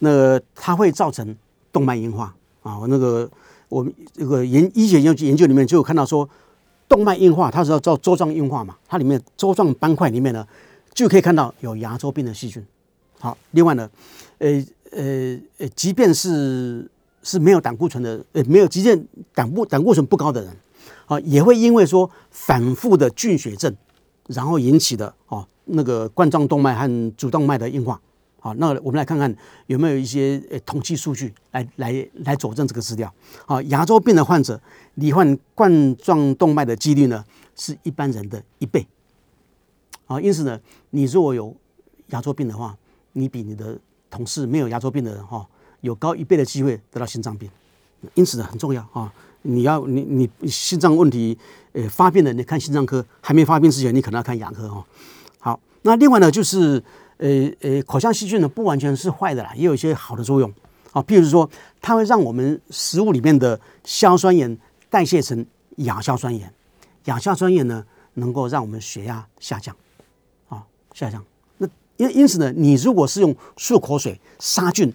[0.00, 1.36] 那它会造成
[1.72, 2.80] 动脉硬化啊。
[2.88, 3.30] 那个
[3.68, 6.28] 我们这个研医学研究研究里面就有看到说，
[6.88, 10.46] 动脉硬化它是要造周状硬化嘛，它里面周状斑块里面呢
[10.92, 12.64] 就可以看到有牙周病的细菌。
[13.20, 13.88] 好，另外呢，
[14.38, 14.48] 呃
[14.90, 16.90] 呃呃，即便是
[17.22, 20.56] 是没有胆固醇的，呃，没有急性胆固胆固醇不高的人，
[21.06, 23.74] 啊，也会因为说反复的菌血症，
[24.26, 28.00] 然后引起的哦那个冠状动脉和主动脉的硬化，
[28.40, 29.32] 好，那我们来看看
[29.66, 33.12] 有没有一些呃统计数据来来来佐证这个资料。
[33.46, 34.60] 好，牙周病的患者
[34.96, 38.84] 罹患冠状动脉的几率呢是一般人的一倍，
[40.06, 41.54] 啊，因此呢，你如果有
[42.08, 42.76] 牙周病的话，
[43.12, 43.78] 你比你的
[44.10, 45.46] 同事没有牙周病的人哈。
[45.82, 47.50] 有高一倍的机会得到心脏病，
[48.14, 49.12] 因此呢很重要啊！
[49.42, 51.36] 你要你你心脏问题
[51.72, 54.84] 呃发病了，你看心脏科还没发病之前，你可能要看牙科哦。
[55.40, 56.80] 好，那另外呢就是
[57.16, 57.28] 呃
[57.60, 60.48] 呃口腔细菌呢不完全是坏的啦，也有一些好的作用
[60.92, 61.02] 啊。
[61.02, 64.56] 譬如说，它会让我们食物里面的硝酸盐
[64.88, 65.44] 代谢成
[65.78, 66.54] 亚硝酸盐，
[67.06, 69.74] 亚硝酸盐呢能够让我们血压下降
[70.48, 70.64] 啊
[70.94, 71.24] 下降。
[71.58, 74.94] 那因因此呢，你如果是用漱口水杀菌。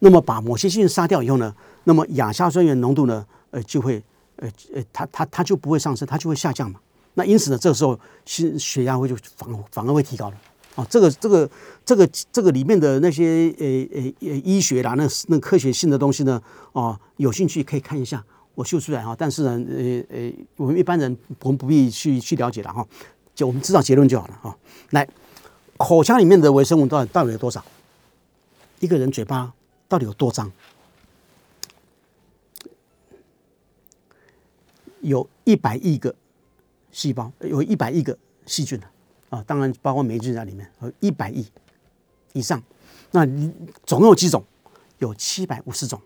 [0.00, 4.02] 那么把某些细菌杀掉以后呢，那么亚硝酸盐浓度呢，呃，就会，
[4.36, 6.78] 呃呃，它它它就不会上升，它就会下降嘛。
[7.14, 10.36] 那因此呢，这个时候心血压会就反反而会提高了。
[10.76, 11.50] 啊，这个这个
[11.84, 16.40] 这个这个里面的那些呃呃呃医学啦，那那科学性的东西呢，
[16.72, 19.16] 哦，有兴趣可以看一下，我秀出来哈。
[19.18, 22.86] 但是呢，呃呃，我们一般人我们不必去去了解了哈，
[23.34, 24.56] 就我们知道结论就好了哈。
[24.90, 25.08] 来，
[25.76, 27.64] 口腔里面的微生物到底到底有多少？
[28.78, 29.52] 一个人嘴巴。
[29.88, 30.52] 到底有多脏？
[35.00, 36.14] 有一百亿个
[36.92, 38.78] 细胞，有一百亿个细菌
[39.30, 39.42] 啊！
[39.46, 41.46] 当然包括霉菌在里面，有一百亿
[42.32, 42.62] 以上。
[43.12, 43.50] 那你
[43.86, 44.44] 总共有几种？
[44.98, 46.00] 有七百五十种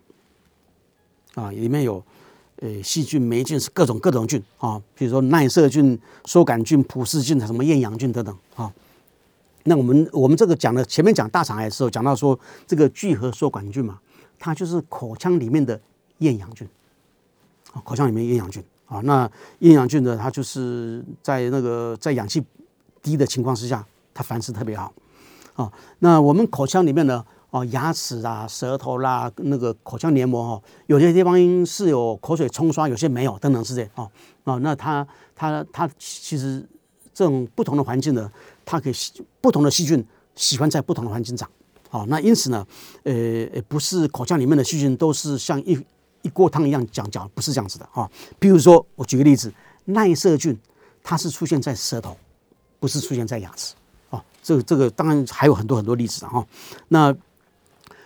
[1.35, 1.51] 啊！
[1.51, 2.05] 里面有
[2.57, 8.73] 呃细菌、霉菌是各种各种菌啊，比如说耐色菌、梭杆菌、普氏菌、什么厌氧菌等等啊。
[9.65, 14.01] 那我们我们这个讲的前面讲大肠癌的时候，讲到说这个聚合梭杆菌嘛，
[14.39, 15.81] 它就是口腔里面的
[16.19, 16.69] 厌氧菌
[17.73, 19.01] 啊，口腔里面厌氧菌啊。
[19.05, 22.43] 那厌氧菌呢，它就是在那个在氧气
[23.01, 24.93] 低的情况之下，它繁殖特别好
[25.55, 25.73] 啊。
[26.01, 34.09] 那我们口腔里面呢，啊，牙齿啊、舌头啦、那个口腔黏膜哈，有些地方是有口水冲刷，有些没有，等等之类啊。
[34.43, 36.69] 啊，那它它它其实
[37.15, 38.29] 这种不同的环境呢。
[38.65, 38.93] 它可以
[39.41, 41.49] 不同的细菌喜欢在不同的环境长。
[41.89, 42.67] 好，那因此呢，
[43.05, 43.13] 呃
[43.53, 45.79] 呃，不是口腔里面的细菌都是像一
[46.23, 48.11] 一锅汤一样讲讲，不是这样子的哈。
[48.39, 49.53] 比如说，我举个例子，
[49.87, 50.59] 耐色菌
[51.03, 52.17] 它是出现在舌头，
[52.81, 53.75] 不是出现在牙齿。
[54.09, 56.47] 啊，这个这个当然还有很多很多例子的哈。
[56.89, 57.15] 那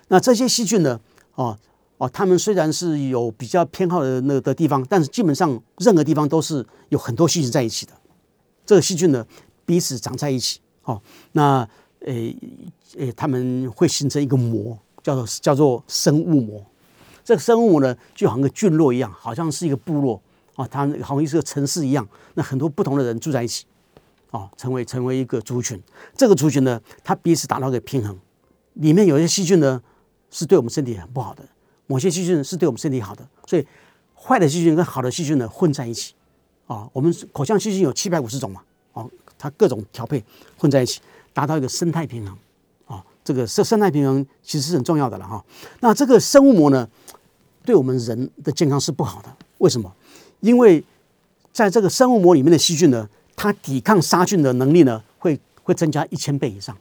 [0.08, 1.00] 那这些细菌呢？
[1.34, 1.56] 哦
[1.98, 7.92] 哦，它们虽然是有比较偏好的那个地方，但是基本上任何地方都是有很多细菌在一起的。
[8.66, 9.24] 这个细菌呢，
[9.66, 10.60] 彼此长在一起。
[10.84, 11.02] 哦，
[11.32, 11.68] 那
[12.00, 12.34] 诶。
[12.96, 16.64] 诶，他们会形成一个膜，叫做叫做生物膜。
[17.22, 20.22] 这个生物膜呢，就好像个菌落一样，好像是一个部落
[20.54, 22.08] 啊，它好像是个城市一样。
[22.34, 23.66] 那很多不同的人住在一起，
[24.30, 25.82] 啊，成为成为一个族群。
[26.16, 28.18] 这个族群呢，它彼此达到一个平衡。
[28.74, 29.82] 里面有些细菌呢，
[30.30, 31.42] 是对我们身体很不好的；
[31.86, 33.28] 某些细菌是对我们身体好的。
[33.46, 33.66] 所以，
[34.14, 36.14] 坏的细菌跟好的细菌呢，混在一起。
[36.66, 38.62] 啊，我们口腔细菌有七百五十种嘛，
[39.38, 40.22] 它各种调配
[40.56, 41.00] 混在一起，
[41.32, 42.36] 达到一个生态平衡。
[42.86, 45.44] 啊这个生生态平衡其实是很重要的了哈。
[45.80, 46.88] 那这个生物膜呢，
[47.64, 49.36] 对我们人的健康是不好的。
[49.58, 49.92] 为什么？
[50.40, 50.84] 因为
[51.52, 56.76] 在这个生物膜里面的细菌呢，它抵抗杀菌的能力呢，会会增加一千倍以上。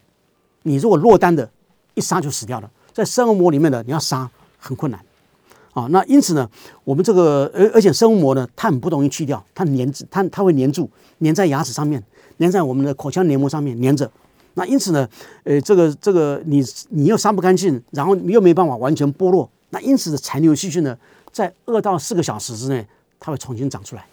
[0.61, 1.49] 你如果落单的，
[1.95, 2.69] 一杀就死掉了。
[2.93, 5.03] 在生物膜里面呢，你要杀很困难
[5.75, 5.85] 啊。
[5.91, 6.49] 那因此呢，
[6.83, 12.03] 我们这个而而且生物膜呢，它很不容易去掉，它粘它它会粘住，粘在牙齿上面，
[12.39, 14.09] 粘在我们的口腔黏膜上面，粘着。
[14.55, 15.07] 那因此呢，
[15.43, 20.97] 呃，这个这个你你又杀不干净，然后你又没办法完全剥落，那因此的残留细菌呢，
[21.31, 22.87] 在二到四个小时之内，
[23.19, 24.07] 它会重新长出来，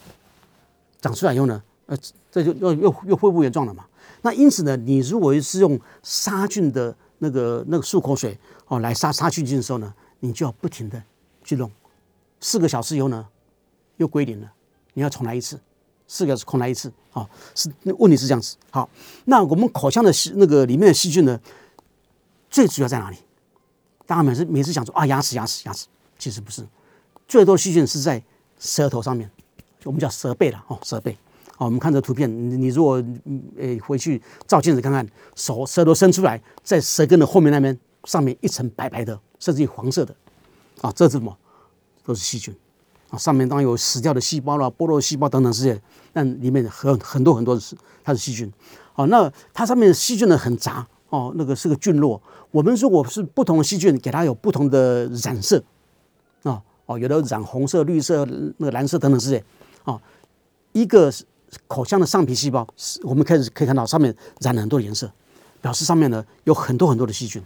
[1.00, 1.96] 长出来以后呢，呃，
[2.30, 3.84] 这就又又又恢复原状了嘛。
[4.22, 11.00] 那因此呢，你如果是用杀菌的那个那个漱口水哦来杀杀细菌的时候呢，你就要不停的
[11.54, 11.70] 去弄，
[12.40, 13.26] 四个小时以后呢，
[13.98, 14.52] 又归零了，
[14.94, 15.60] 你要重来一次。
[16.08, 18.56] 四个是空来一次，啊，是问题是这样子。
[18.70, 18.86] 好，
[19.24, 21.40] 那我们口腔的细那个里面的细菌呢，
[22.50, 23.16] 最主要在哪里？
[24.04, 25.86] 大家每次每次讲说啊，牙齿牙齿牙齿，
[26.18, 26.66] 其实不是，
[27.26, 28.22] 最多细菌是在
[28.58, 29.30] 舌头上面，
[29.84, 31.16] 我们叫舌背了哦，舌背。
[31.56, 33.02] 好，我们看这图片，你你如果
[33.56, 40.14] 呃回去照镜子看看，手舌头伸出来，在舌根的后面那边，上面一层白白的，甚至于黄色的，
[40.82, 41.34] 啊，这是什么？
[42.04, 42.54] 都是细菌。
[43.10, 45.78] 啊，上面当然有死掉的细胞啦、剥落细胞等等这些，
[46.14, 48.50] 但里面很很多很多的是它是细菌。
[48.94, 52.18] 好，那它上面的细菌呢很杂哦，那个是个菌落。
[52.50, 55.62] 我们如果是不同的细菌，给它有不同的染色
[56.42, 58.24] 啊，哦，有的染红色、绿色、
[58.56, 59.44] 那个蓝色等等这些。
[59.84, 60.00] 啊，
[60.72, 61.12] 一个
[61.66, 62.66] 口腔的上皮细胞，
[63.02, 65.12] 我们开始可以看到上面染了很多颜色，
[65.60, 67.42] 表示上面呢有很多很多的细菌。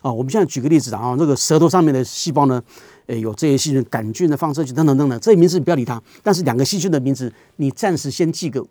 [0.00, 2.62] 啊，我们现在举个例子啊，那个舌头上面的细胞呢？
[3.10, 6.00] 诶，有这些细菌，杆菌的放射菌等等等等，这些名字你不要理它。
[6.22, 8.64] 但是两个细菌的名字，你暂时先记个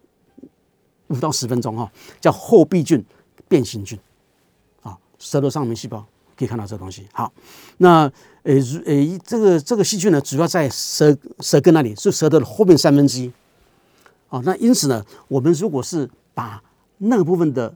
[1.08, 3.04] 五到十分钟哈，叫后壁菌、
[3.50, 4.00] 变形菌。
[4.82, 6.06] 啊，舌头上面细胞
[6.38, 7.06] 可以看到这东西。
[7.12, 7.34] 好，
[7.80, 8.10] 那
[8.44, 13.30] 诶诶，这个这个细菌呢，主要在舌舌根那里，是舌头的后面三分之一。
[14.30, 16.64] 啊，那因此呢，我们如果是把
[17.00, 17.76] 那个部分的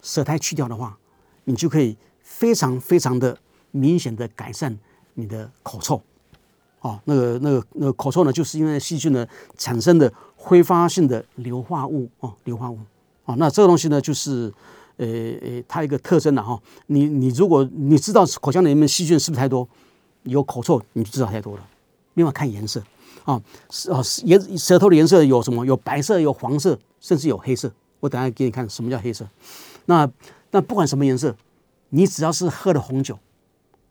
[0.00, 0.96] 舌苔去掉的话，
[1.42, 3.36] 你就可以非常非常的
[3.72, 4.78] 明显的改善。
[5.14, 6.02] 你的口臭，
[6.80, 12.78] 哦，那个、那个、那个口臭呢，就是因为细菌呢产生的挥发性的硫化物哦，硫化物
[13.24, 14.52] 哦，那这个东西呢，就是
[14.96, 16.60] 呃呃，它一个特征了哈。
[16.86, 19.66] 你你如果你知道口腔里面细菌是不是太多，
[20.24, 21.66] 有口臭，你就知道太多了。
[22.14, 22.82] 另外看颜色
[23.24, 25.64] 啊，是啊，舌舌头的颜色有什么？
[25.64, 27.72] 有白色，有黄色，甚至有黑色。
[28.00, 29.26] 我等下给你看什么叫黑色。
[29.86, 30.10] 那
[30.50, 31.34] 那不管什么颜色，
[31.88, 33.18] 你只要是喝了红酒，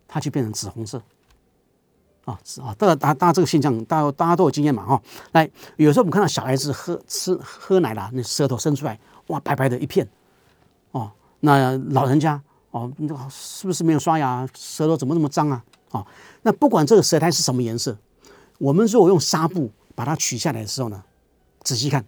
[0.07, 1.01] 它就变成紫红色。
[2.25, 5.01] 啊，是啊，大家大大家这个现象，大家大家都有经验嘛，哈。
[5.33, 10.07] 来，有时候我们看到小孩子喝吃喝奶了，那舌头伸出来，哇，白白的一片，
[10.91, 12.89] 哦，那老人家哦，
[13.29, 15.65] 是不是没有刷牙，舌头怎么那么脏啊？
[15.91, 16.07] 哦，
[16.43, 17.97] 那不管这个舌苔是什么颜色，
[18.57, 21.03] 我们如果用纱布把它取下来的时候呢，
[21.61, 22.05] 仔细看，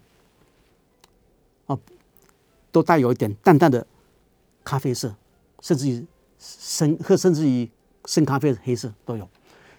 [1.66, 1.78] 哦，
[2.72, 3.86] 都带有一点淡淡的
[4.64, 5.14] 咖啡色，
[5.60, 6.06] 甚至于
[6.38, 7.70] 深或甚至于
[8.06, 9.28] 深咖啡的黑色都有。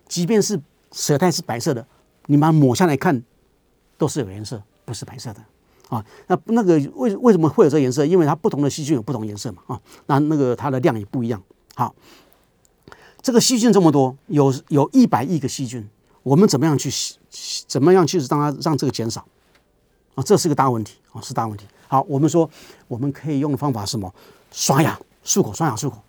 [0.07, 0.59] 即便是
[0.91, 1.85] 舌苔是白色的，
[2.27, 3.23] 你把它抹下来看，
[3.97, 5.43] 都是有颜色，不是白色的
[5.89, 6.03] 啊。
[6.27, 8.05] 那那个为为什么会有这个颜色？
[8.05, 9.81] 因为它不同的细菌有不同颜色嘛啊。
[10.05, 11.41] 那那个它的量也不一样。
[11.75, 11.93] 好，
[13.21, 15.87] 这个细菌这么多，有有一百亿个细菌，
[16.23, 16.89] 我们怎么样去
[17.67, 19.25] 怎么样去让它让这个减少
[20.15, 20.23] 啊？
[20.23, 21.65] 这是个大问题啊，是大问题。
[21.87, 22.49] 好，我们说
[22.87, 24.13] 我们可以用的方法是什么？
[24.51, 26.01] 刷牙漱口，刷牙漱口。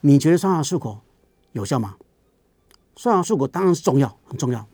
[0.00, 0.98] 你觉得刷牙漱口
[1.52, 1.96] 有效吗？
[2.98, 4.66] 刷牙漱口当然是重要，很重要，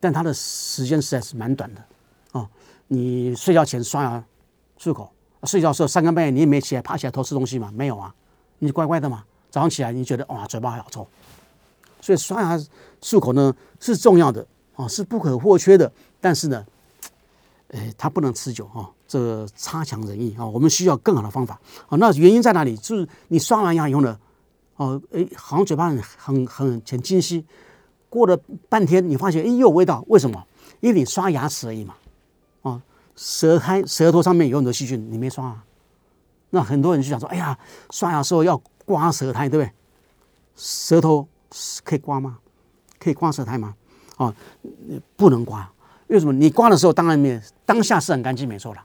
[0.00, 1.84] 但它的时间实在是蛮短的，
[2.32, 2.48] 哦。
[2.86, 4.24] 你睡觉前刷牙
[4.80, 5.12] 漱口，
[5.42, 7.70] 睡觉的时候三更半夜你也没起来，爬起来偷吃东西嘛？
[7.74, 8.14] 没有啊，
[8.60, 9.22] 你乖乖的嘛。
[9.50, 11.06] 早上起来你觉得哇，嘴巴好臭，
[12.00, 12.58] 所以刷牙
[13.02, 15.92] 漱口呢是重要的啊，是不可或缺的。
[16.22, 16.64] 但是呢，
[17.68, 20.46] 呃，它不能持久哈，这差强人意啊。
[20.46, 21.60] 我们需要更好的方法
[21.90, 21.98] 啊。
[21.98, 22.74] 那原因在哪里？
[22.78, 24.18] 就是你刷完牙以后呢，
[24.78, 27.44] 哦，哎，好像嘴巴很很很很清晰。
[28.08, 28.36] 过了
[28.68, 30.42] 半天，你发现哎又有味道，为什么？
[30.80, 31.94] 因为你刷牙齿而已嘛，
[32.62, 32.80] 哦，
[33.14, 35.64] 舌苔舌头上面有很多细菌，你没刷啊。
[36.50, 37.58] 那很多人就想说，哎呀，
[37.90, 38.56] 刷牙时候要
[38.86, 39.72] 刮舌苔，对不对？
[40.56, 41.28] 舌头
[41.84, 42.38] 可以刮吗？
[42.98, 43.74] 可以刮舌苔吗？
[44.16, 44.34] 啊，
[45.16, 45.70] 不能刮。
[46.06, 46.32] 为什么？
[46.32, 48.82] 你刮的时候，当然没当下是很干净，没错了。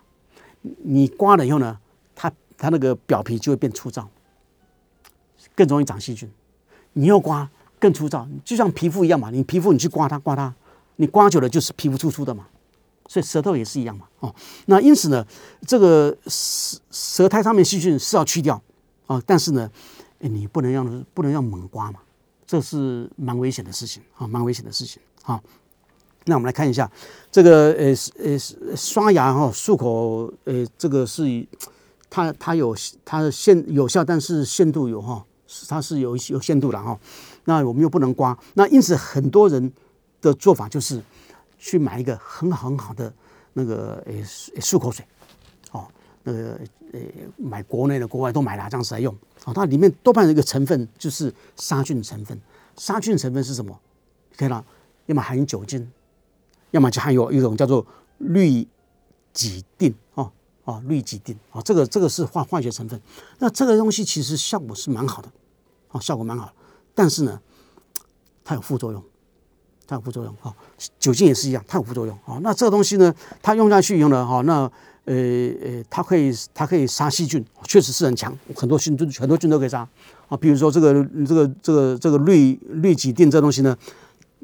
[0.61, 1.79] 你刮了以后呢，
[2.13, 4.09] 它它那个表皮就会变粗糙，
[5.55, 6.29] 更容易长细菌。
[6.93, 7.49] 你要刮
[7.79, 9.29] 更粗糙，就像皮肤一样嘛。
[9.29, 10.53] 你皮肤你去刮它，刮它，
[10.97, 12.47] 你刮久了就是皮肤粗粗的嘛。
[13.09, 14.07] 所以舌头也是一样嘛。
[14.19, 14.33] 哦，
[14.67, 15.25] 那因此呢，
[15.67, 18.61] 这个舌舌苔上面细菌是要去掉
[19.07, 19.69] 啊，但是呢，
[20.19, 21.99] 你不能让不能让猛刮嘛，
[22.47, 25.41] 这是蛮危险的事情啊，蛮危险的事情啊。
[26.25, 26.89] 那我们来看一下
[27.29, 27.93] 这个呃
[28.23, 28.39] 呃
[28.77, 31.45] 刷牙哈漱口呃这个是
[32.09, 32.73] 它它有
[33.03, 35.25] 它的限有效，但是限度有哈，
[35.67, 36.97] 它是有有限度的哈。
[37.45, 39.71] 那我们又不能刮，那因此很多人
[40.21, 41.01] 的做法就是
[41.57, 43.13] 去买一个很好很好的
[43.53, 44.13] 那个呃
[44.61, 45.05] 漱口水，
[45.71, 45.87] 哦
[46.23, 46.59] 那个
[46.91, 46.99] 呃
[47.37, 49.13] 买国内的国外都买了这样子来用
[49.45, 52.39] 哦，它里面多半一个成分就是杀菌成分，
[52.77, 53.79] 杀菌成分是什么？
[54.37, 54.63] 可以了，
[55.07, 55.91] 要么含酒精。
[56.71, 57.85] 要么就含有一种叫做
[58.17, 58.67] 氯
[59.31, 60.31] 己定哦
[60.63, 62.99] 哦氯己定啊，这个这个是化化学成分。
[63.37, 65.31] 那这个东西其实效果是蛮好的，
[65.93, 66.53] 啊效果蛮好，
[66.93, 67.39] 但是呢，
[68.43, 69.01] 它有副作用，
[69.87, 70.53] 它有副作用啊。
[70.99, 72.37] 酒精也是一样，它有副作用啊。
[72.43, 74.69] 那这个东西呢，它用下去以后呢，哈，那
[75.05, 75.13] 呃
[75.63, 79.87] 呃，它可以它可以杀细菌，确实是很强，很多菌都很多菌都可以杀
[80.27, 80.35] 啊。
[80.35, 80.93] 比如说这个
[81.25, 83.77] 这个这个这个氯氯己定这东西呢。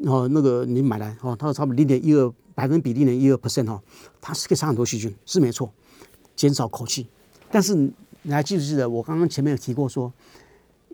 [0.06, 3.78] 哦那个你买来哦，它差不多零点一二百分比零点一二 percent 哈，
[4.22, 5.70] 它是可以杀很多细菌，是没错，
[6.38, 7.06] 减少口气。
[7.52, 7.76] 但是
[8.22, 10.10] 你还记不记得我刚刚前面有提过说，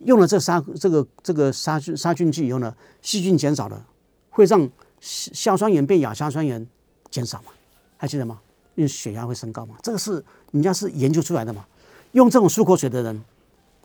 [0.06, 3.86] 用了这杀这个这个杀菌杀菌剂以后呢，细菌减少了，
[4.30, 4.70] 会让
[5.01, 6.66] 硝酸盐变亚硝酸盐
[7.10, 7.51] 减少嘛？
[7.97, 8.39] 还记得吗？
[8.76, 9.76] 因为血压会升高嘛？
[9.82, 11.66] 这个是人家是研究出来的嘛？
[12.12, 13.24] 用这种漱口水的人，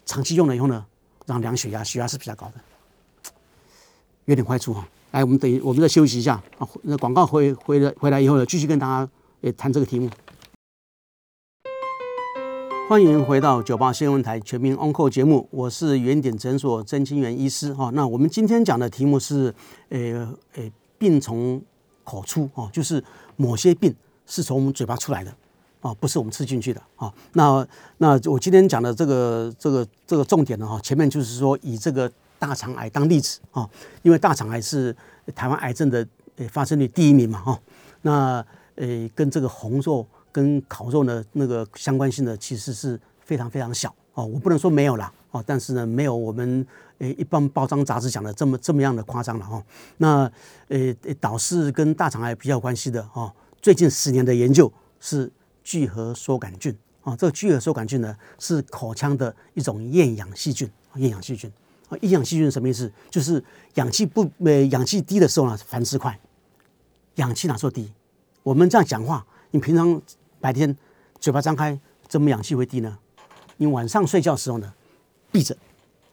[0.04, 0.84] 长期用了以后呢，
[1.26, 3.32] 让量血压，血压是比较高的，
[4.26, 4.86] 有点坏处哈。
[5.12, 6.68] 来，我们等，我们再休息一下啊。
[6.82, 9.10] 那广告回回来回来以后呢，继续跟大家
[9.40, 10.08] 诶谈这个题目。
[12.90, 17.88] 欢迎回到九八新闻台全民 Uncle 节目，我是原点诊所曾清源医师哈。
[17.94, 19.54] 那我们今天讲的题目是
[19.90, 20.64] 呃呃
[20.98, 21.62] 病从
[22.02, 23.00] 口出哦，就是
[23.36, 23.94] 某些病
[24.26, 25.32] 是从我们嘴巴出来的
[25.80, 27.14] 啊，不是我们吃进去的啊。
[27.34, 27.64] 那
[27.98, 32.10] 那我今天讲的这个这个这个重点呢哈，前面就是说以这个。
[32.40, 33.68] 大肠癌当例子啊，
[34.02, 34.96] 因为大肠癌是
[35.34, 36.04] 台湾癌症的
[36.36, 37.60] 呃发生率第一名嘛哈，
[38.00, 38.44] 那
[38.76, 46.66] 呃跟这个红肉跟烤肉呢那个相关性呢其实是非常非常小哦，我不能说没有啦哦，但是呢没有我们
[46.98, 49.62] 呃一般包装杂志讲的这么这么样的夸张了哈。
[49.98, 50.30] 那
[50.68, 55.30] 呃导致跟大肠癌比较关系的哦，最近十年的研究是
[55.62, 61.50] 聚合梭杆菌啊，这个聚合梭杆菌呢是口腔的一种厌氧细菌，厌氧细菌。
[61.88, 62.92] 啊，厌氧细菌什么意思？
[63.10, 63.42] 就是
[63.74, 66.16] 氧气不呃氧气低的时候呢，繁殖快。
[67.16, 67.92] 氧气哪时候低？
[68.44, 70.00] 我们这样讲话，你平常
[70.40, 70.76] 白天
[71.18, 71.78] 嘴巴张开，
[72.08, 72.98] 怎么氧气会低呢？
[73.58, 74.72] 你晚上睡觉时候呢，
[75.30, 75.56] 闭着，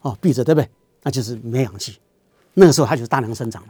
[0.02, 0.68] 哦，闭着，对不对？
[1.02, 1.98] 那就是没氧气，
[2.54, 3.68] 那个时候它就是大量生长了，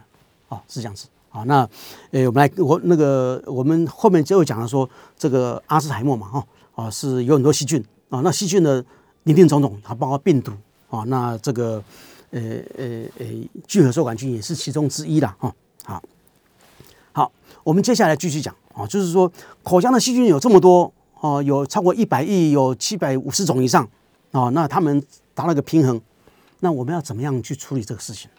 [0.49, 1.07] 哦，是这样子。
[1.29, 1.67] 好，那
[2.11, 8.83] 呃，我们来，我那个我们后面就会讲了说，这个阿兹海默嘛，哈，啊，是有很多细菌啊，那细菌呢，
[9.23, 10.51] 林林总总，还包括病毒。
[10.89, 11.83] 哦，那这个，
[12.31, 12.41] 呃
[12.75, 13.27] 呃呃，
[13.67, 15.35] 聚合受管菌也是其中之一啦。
[15.37, 15.53] 哈。
[15.83, 16.03] 好，
[17.11, 17.31] 好，
[17.63, 23.87] 我们接下来继续讲啊，就是说口腔的细菌有这么多哦，有超过一百亿，有七百五十种以上
[24.31, 25.03] 啊，那他们
[25.33, 25.99] 达了个平衡，
[26.61, 28.29] 那我们要怎么样去处理这个事情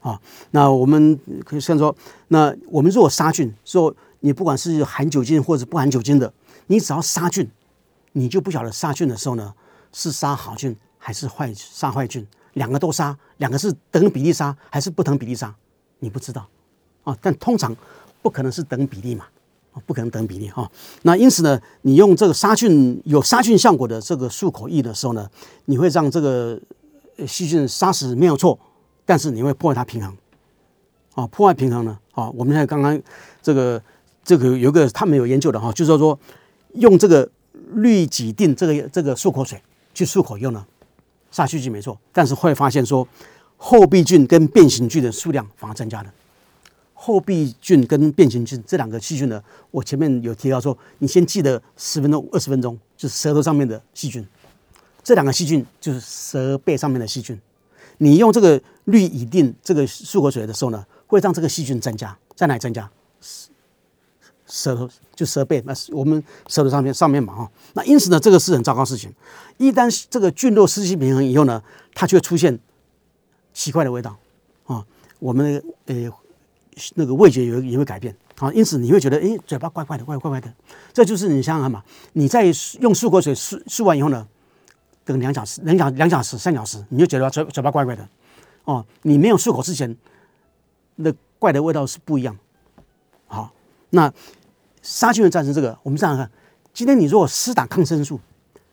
[0.00, 0.20] 啊？
[0.52, 1.94] 那我们可以先说，
[2.28, 6.32] 那我们如果杀菌，说你不管是含酒精或者不含酒精的，
[6.68, 7.50] 你只要杀菌，
[8.12, 9.52] 你就不晓得杀菌的时候呢
[9.92, 10.76] 是杀好菌。
[11.00, 15.54] 还是坏杀坏菌，两个都杀，两个是等比例杀还是不等比例杀，
[16.00, 16.46] 你不知道
[17.04, 17.16] 啊？
[17.22, 17.74] 但通常
[18.20, 19.24] 不可能是等比例嘛，
[19.86, 20.70] 不可能等比例哈。
[21.02, 25.28] 那因此呢，你用这个杀菌有杀菌效果的这个漱口液的时候呢，
[25.66, 26.60] 你会让这个
[27.26, 28.58] 细菌杀死没有错，
[29.04, 30.16] 但是你会破坏它平衡
[31.14, 32.30] 啊，破坏平衡呢啊。
[32.30, 33.00] 我们现在刚刚
[33.42, 33.82] 这个
[34.24, 36.18] 这个有个他们有研究的哈，就是说
[36.74, 37.28] 用这个
[37.74, 39.60] 氯己定这个这个漱口水
[39.94, 40.64] 去漱口用呢，
[41.30, 43.06] 杀细菌没错，但是会发现说
[43.56, 46.12] 后壁菌跟变形菌的数量反而增加了。
[47.00, 49.40] 后壁菌跟变形菌这两个细菌呢，
[49.70, 54.26] 我前面有提到说，你先记得十分钟、二十分钟，就是舌头上面的细菌，
[55.04, 57.40] 这两个细菌就是舌背上面的细菌。
[57.98, 62.90] 你用这个氯乙定这个漱口水的时候呢，会让这个细菌增加，在哪里增加？
[64.46, 67.50] 舌头就舌背，那是我们舌头上面上面嘛哈。
[67.74, 69.14] 那因此呢，这个是很糟糕事情。
[69.58, 71.62] 一旦这个菌落失去平衡以后呢，
[71.94, 72.58] 它就会出现
[73.54, 74.16] 奇怪的味道
[74.66, 74.84] 啊。
[75.20, 75.94] 我们呃
[76.94, 78.52] 那个味觉也也会改变啊。
[78.52, 80.52] 因此你会觉得哎嘴巴怪怪的，怪怪怪的。
[80.92, 82.44] 这就是你想想看嘛，你在
[82.80, 84.26] 用漱口水漱漱完以后呢，
[85.04, 88.08] 等两小时、两小两小时、三小时，你就觉得嘴嘴巴怪怪的
[88.64, 88.84] 哦。
[89.02, 89.96] 你没有漱口之前，
[90.96, 92.36] 那怪的味道是不一样。
[93.26, 93.52] 好，
[93.90, 94.12] 那。
[94.80, 96.30] 杀菌的战胜这个，我们这样看，
[96.72, 98.18] 今天你如果施打抗生素，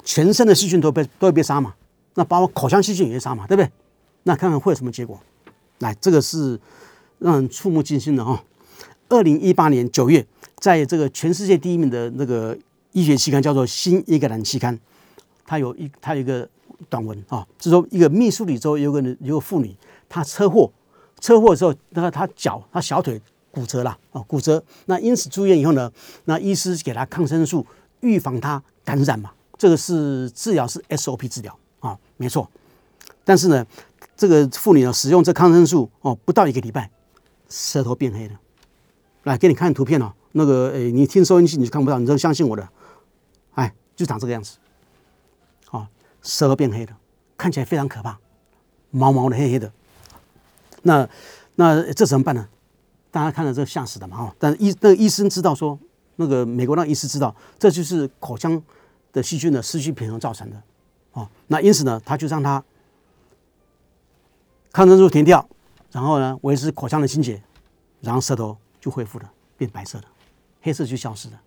[0.06, 1.74] 全身的细菌都被都会被杀嘛？
[2.14, 3.46] 那包括口腔细菌也会杀嘛？
[3.48, 3.70] 对不对？
[4.24, 5.20] 那看看会有什么结果？
[5.80, 6.58] 来，这个是
[7.20, 8.44] 让人触目惊心的哈。
[9.10, 10.26] 二零一八年九月，
[10.58, 12.58] 在这个全世界第一名的那个
[12.92, 14.76] 医学期刊叫做《新英格兰期刊》，
[15.46, 16.48] 它有一它有一个
[16.90, 19.76] 短文啊，是说一个密苏里州有个有个妇女，
[20.10, 20.72] 她车祸
[21.20, 23.22] 车祸的时候，那个她脚她小腿。
[23.56, 24.62] 骨折了啊，骨折。
[24.88, 25.90] 那因此住院以后呢，
[26.26, 27.66] 那医师给她抗生素，
[28.02, 29.32] 预防她感染嘛。
[29.58, 32.52] 这个是治疗是 SOP 治疗啊，没错。
[33.24, 33.66] 但是呢，
[34.18, 36.92] 这个妇女呢使用这抗生素哦，不到一个礼拜，
[37.50, 38.40] 舌头变黑了。
[39.24, 42.70] 来给你看图片哦，那个诶，你听收音机你就看不到，你就相信我的。
[43.54, 44.58] 哎，就长这个样子，
[45.72, 45.90] 啊，
[46.22, 46.98] 舌头变黑了，
[47.38, 48.20] 看起来非常可怕，
[48.92, 49.72] 毛毛的黑黑的。
[50.84, 51.10] 那
[51.56, 52.48] 那这怎么办呢？
[53.10, 55.80] 大家看到这吓死的嘛哈，但医那个医生知道说，
[56.18, 58.62] 那个美国那医师知道，这就是口腔
[59.12, 60.62] 的细菌的失去平衡造成的，
[61.14, 62.64] 哦，那因此呢，他就让他
[64.74, 65.48] 抗生素停掉，
[65.96, 67.42] 然后呢维持口腔的清洁，
[68.02, 70.08] 然后舌头就恢复了，变白色的，
[70.62, 71.40] 黑色就消失了，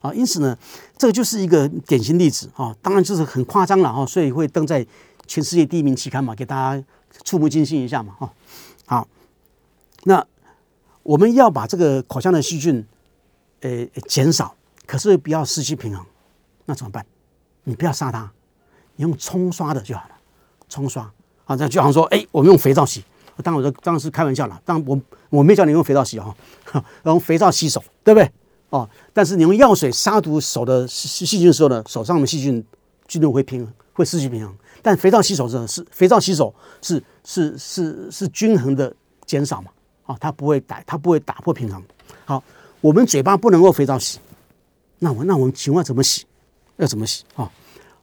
[0.00, 0.56] 啊，因此呢，
[0.96, 4.86] 这个就是一个典型例子啊，当然就是很夸张了哈，所以会登在
[5.26, 6.84] 全世界第一名期刊嘛，给大家
[7.22, 8.32] 触目惊心一下嘛哈，
[8.86, 9.06] 好，
[10.04, 10.26] 那。
[11.04, 12.86] 我们要把这个口腔的细菌，
[13.58, 14.54] 呃，减少，
[14.86, 16.06] 可是不要失去平衡，
[16.66, 17.04] 那怎么办？
[17.64, 18.30] 你不要杀它，
[18.94, 20.14] 你用冲刷的就好了。
[20.68, 21.12] 冲刷，
[21.44, 23.04] 啊，这就好像说，哎，我们用肥皂洗，
[23.42, 26.34] 当然我当然是开玩笑了，当我我没叫你用肥皂洗啊，
[27.04, 28.30] 用肥皂洗手，对不对？
[28.70, 32.64] 哦，但是你用药水杀毒手的细细菌的时候呢，手上的细菌
[33.06, 34.54] 菌落会平衡，会失去平衡。
[34.80, 38.92] 但肥皂洗手是是肥皂洗手是是是是均衡的
[39.26, 39.70] 减少嘛？
[40.06, 41.82] 啊，它不会打，它不会打破平衡。
[42.24, 42.42] 好，
[42.80, 44.18] 我们嘴巴不能够肥皂洗，
[44.98, 46.24] 那我那我们请问怎么洗？
[46.78, 47.24] 要怎么洗？
[47.36, 47.50] 啊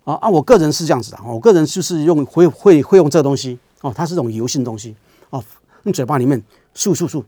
[0.03, 0.29] 啊啊！
[0.29, 4.95] 我个人是这样子的，我个人就是用会会会用这个东西哦，它是种油性东西
[5.29, 5.43] 哦，
[5.83, 6.41] 用嘴巴里面
[6.75, 7.23] 漱漱漱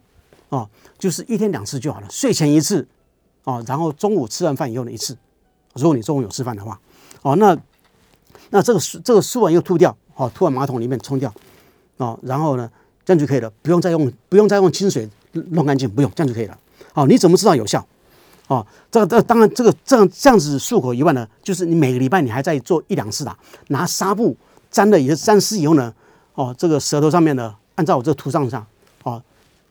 [0.50, 2.88] 哦，就是一天两次就好了，睡前一次
[3.44, 5.18] 哦，然后中午吃完饭以后的一次。
[5.76, 6.80] 如果你中午有吃饭的话，
[7.22, 7.58] 哦，那
[8.50, 11.34] 那这个漱这个漱完又吐掉，哦，吐完马桶里面冲掉
[11.98, 12.70] 哦，然后呢？
[13.04, 16.58] 这样就可以了，不用再用，不用再用清水弄干净，不用这样就可以了。
[16.94, 17.84] 哦，你怎么知道有效？
[18.46, 23.36] 哦，这个这当然这个这样这样子漱口以外呢，就是你每个礼拜你还在做一两次的，
[23.70, 24.38] 拿纱布
[24.70, 25.92] 沾了以后沾湿以后呢，
[26.36, 28.66] 哦，这个舌头上面呢，按照我这个图上上，
[29.04, 29.22] 啊，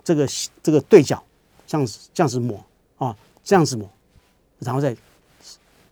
[0.02, 0.28] 这个
[0.62, 1.22] 这个对角
[1.66, 2.64] 这样子这样子抹，
[2.98, 3.88] 啊，这样子抹，
[4.58, 4.96] 然后再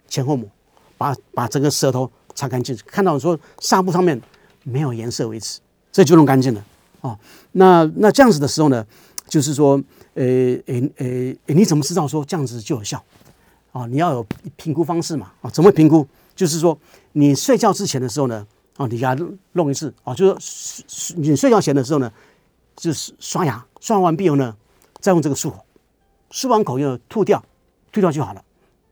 [0.08, 0.48] 前后抹，
[0.96, 4.20] 把把整个舌头擦干净，看到说纱布上面
[4.64, 5.60] 没有颜色为止，
[5.92, 6.64] 这就弄干净了。
[7.00, 7.16] 啊，
[7.52, 8.84] 那那这样子的时候呢，
[9.28, 9.80] 就是说，
[10.14, 10.24] 呃
[10.66, 13.02] 呃呃，你怎么知道说这样子就有效？
[13.70, 15.30] 啊，你要有评估方式嘛？
[15.42, 16.04] 啊，怎么评估？
[16.34, 16.76] 就是说，
[17.12, 18.44] 你睡觉之前的时候呢，
[18.78, 19.14] 啊，你给它
[19.52, 22.10] 弄一次，啊，就是你睡觉前的时候呢，
[22.76, 24.56] 就是刷牙，刷完毕后呢，
[25.00, 25.66] 再用这个漱口，
[26.30, 27.44] 漱完口以后吐掉，
[27.92, 28.42] 吐掉就好了。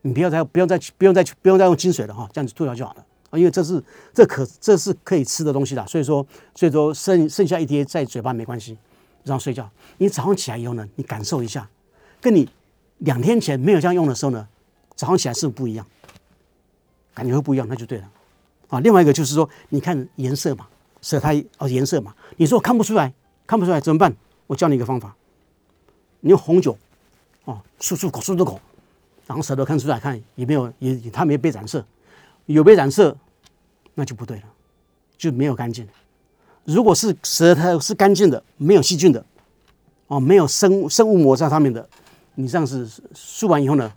[0.02, 3.06] 你不要再不用再不用再不用再用清水了哈，这样子吐掉就好了。
[3.30, 3.82] 啊因为这是
[4.12, 8.76] 这可这是可以吃的东西的，所以说所以说剩剩下一滴在嘴巴没关系，
[9.24, 9.70] 然后睡觉。
[9.98, 11.68] 你早上起来以后呢，你感受一下，
[12.20, 12.48] 跟你
[12.98, 14.48] 两天前没有这样用的时候呢，
[14.96, 15.86] 早上起来是不一样？
[17.14, 18.10] 感觉会不一样，那就对了。
[18.68, 20.66] 啊，另外一个就是说，你看颜色嘛，
[21.00, 23.12] 舌苔哦颜色嘛，你说看不出来，
[23.46, 24.14] 看不出来怎么办？
[24.46, 25.14] 我教你一个方法，
[26.20, 26.76] 你用红酒
[27.44, 28.60] 哦漱漱口漱漱口，
[29.26, 31.84] 然后舌头看出来看有没有也它没被染色，
[32.46, 33.16] 有被染色。
[33.98, 34.42] 那就不对了，
[35.16, 35.88] 就没有干净。
[36.64, 39.24] 如果是舌苔是干净的，没有细菌的，
[40.06, 41.88] 哦，没有生生物膜在上面的，
[42.34, 43.90] 你这样子漱完以后呢，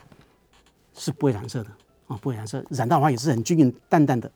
[0.93, 1.69] 是不会染色的
[2.07, 4.31] 啊，不会染色，染到的话也是很均匀淡淡的。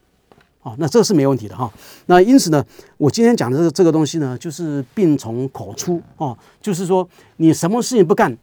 [0.64, 1.72] 哦，那这是没问题的哈。
[2.06, 2.66] 那因此呢，
[2.98, 7.08] 我今天讲的这个这个东西呢，就是病从口出哦，就是说
[7.38, 8.36] 你什么事情不干，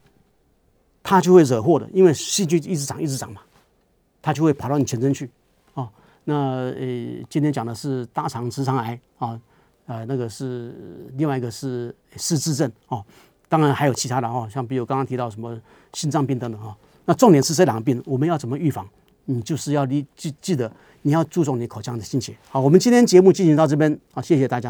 [1.02, 3.40] 它就会惹祸的，因为细菌一直长一直长嘛，
[4.20, 5.30] 它就会跑到你全身去。
[5.74, 5.88] 哦，
[6.24, 9.40] 那呃，今天讲的是大肠直肠癌啊，
[9.86, 10.74] 呃，那个是
[11.16, 13.02] 另外一个是失智症哦，
[13.48, 15.58] 当然还有其他的哦，像比如刚刚提到什么
[15.94, 16.76] 心脏病等等哈。
[17.06, 18.86] 那重点是这两个病，我们要怎么预防？
[19.24, 20.70] 你就是要你记记得，
[21.02, 22.36] 你要注重你口腔的清洁。
[22.50, 24.68] 好，我们今天节目进行到这边，好，谢谢大家。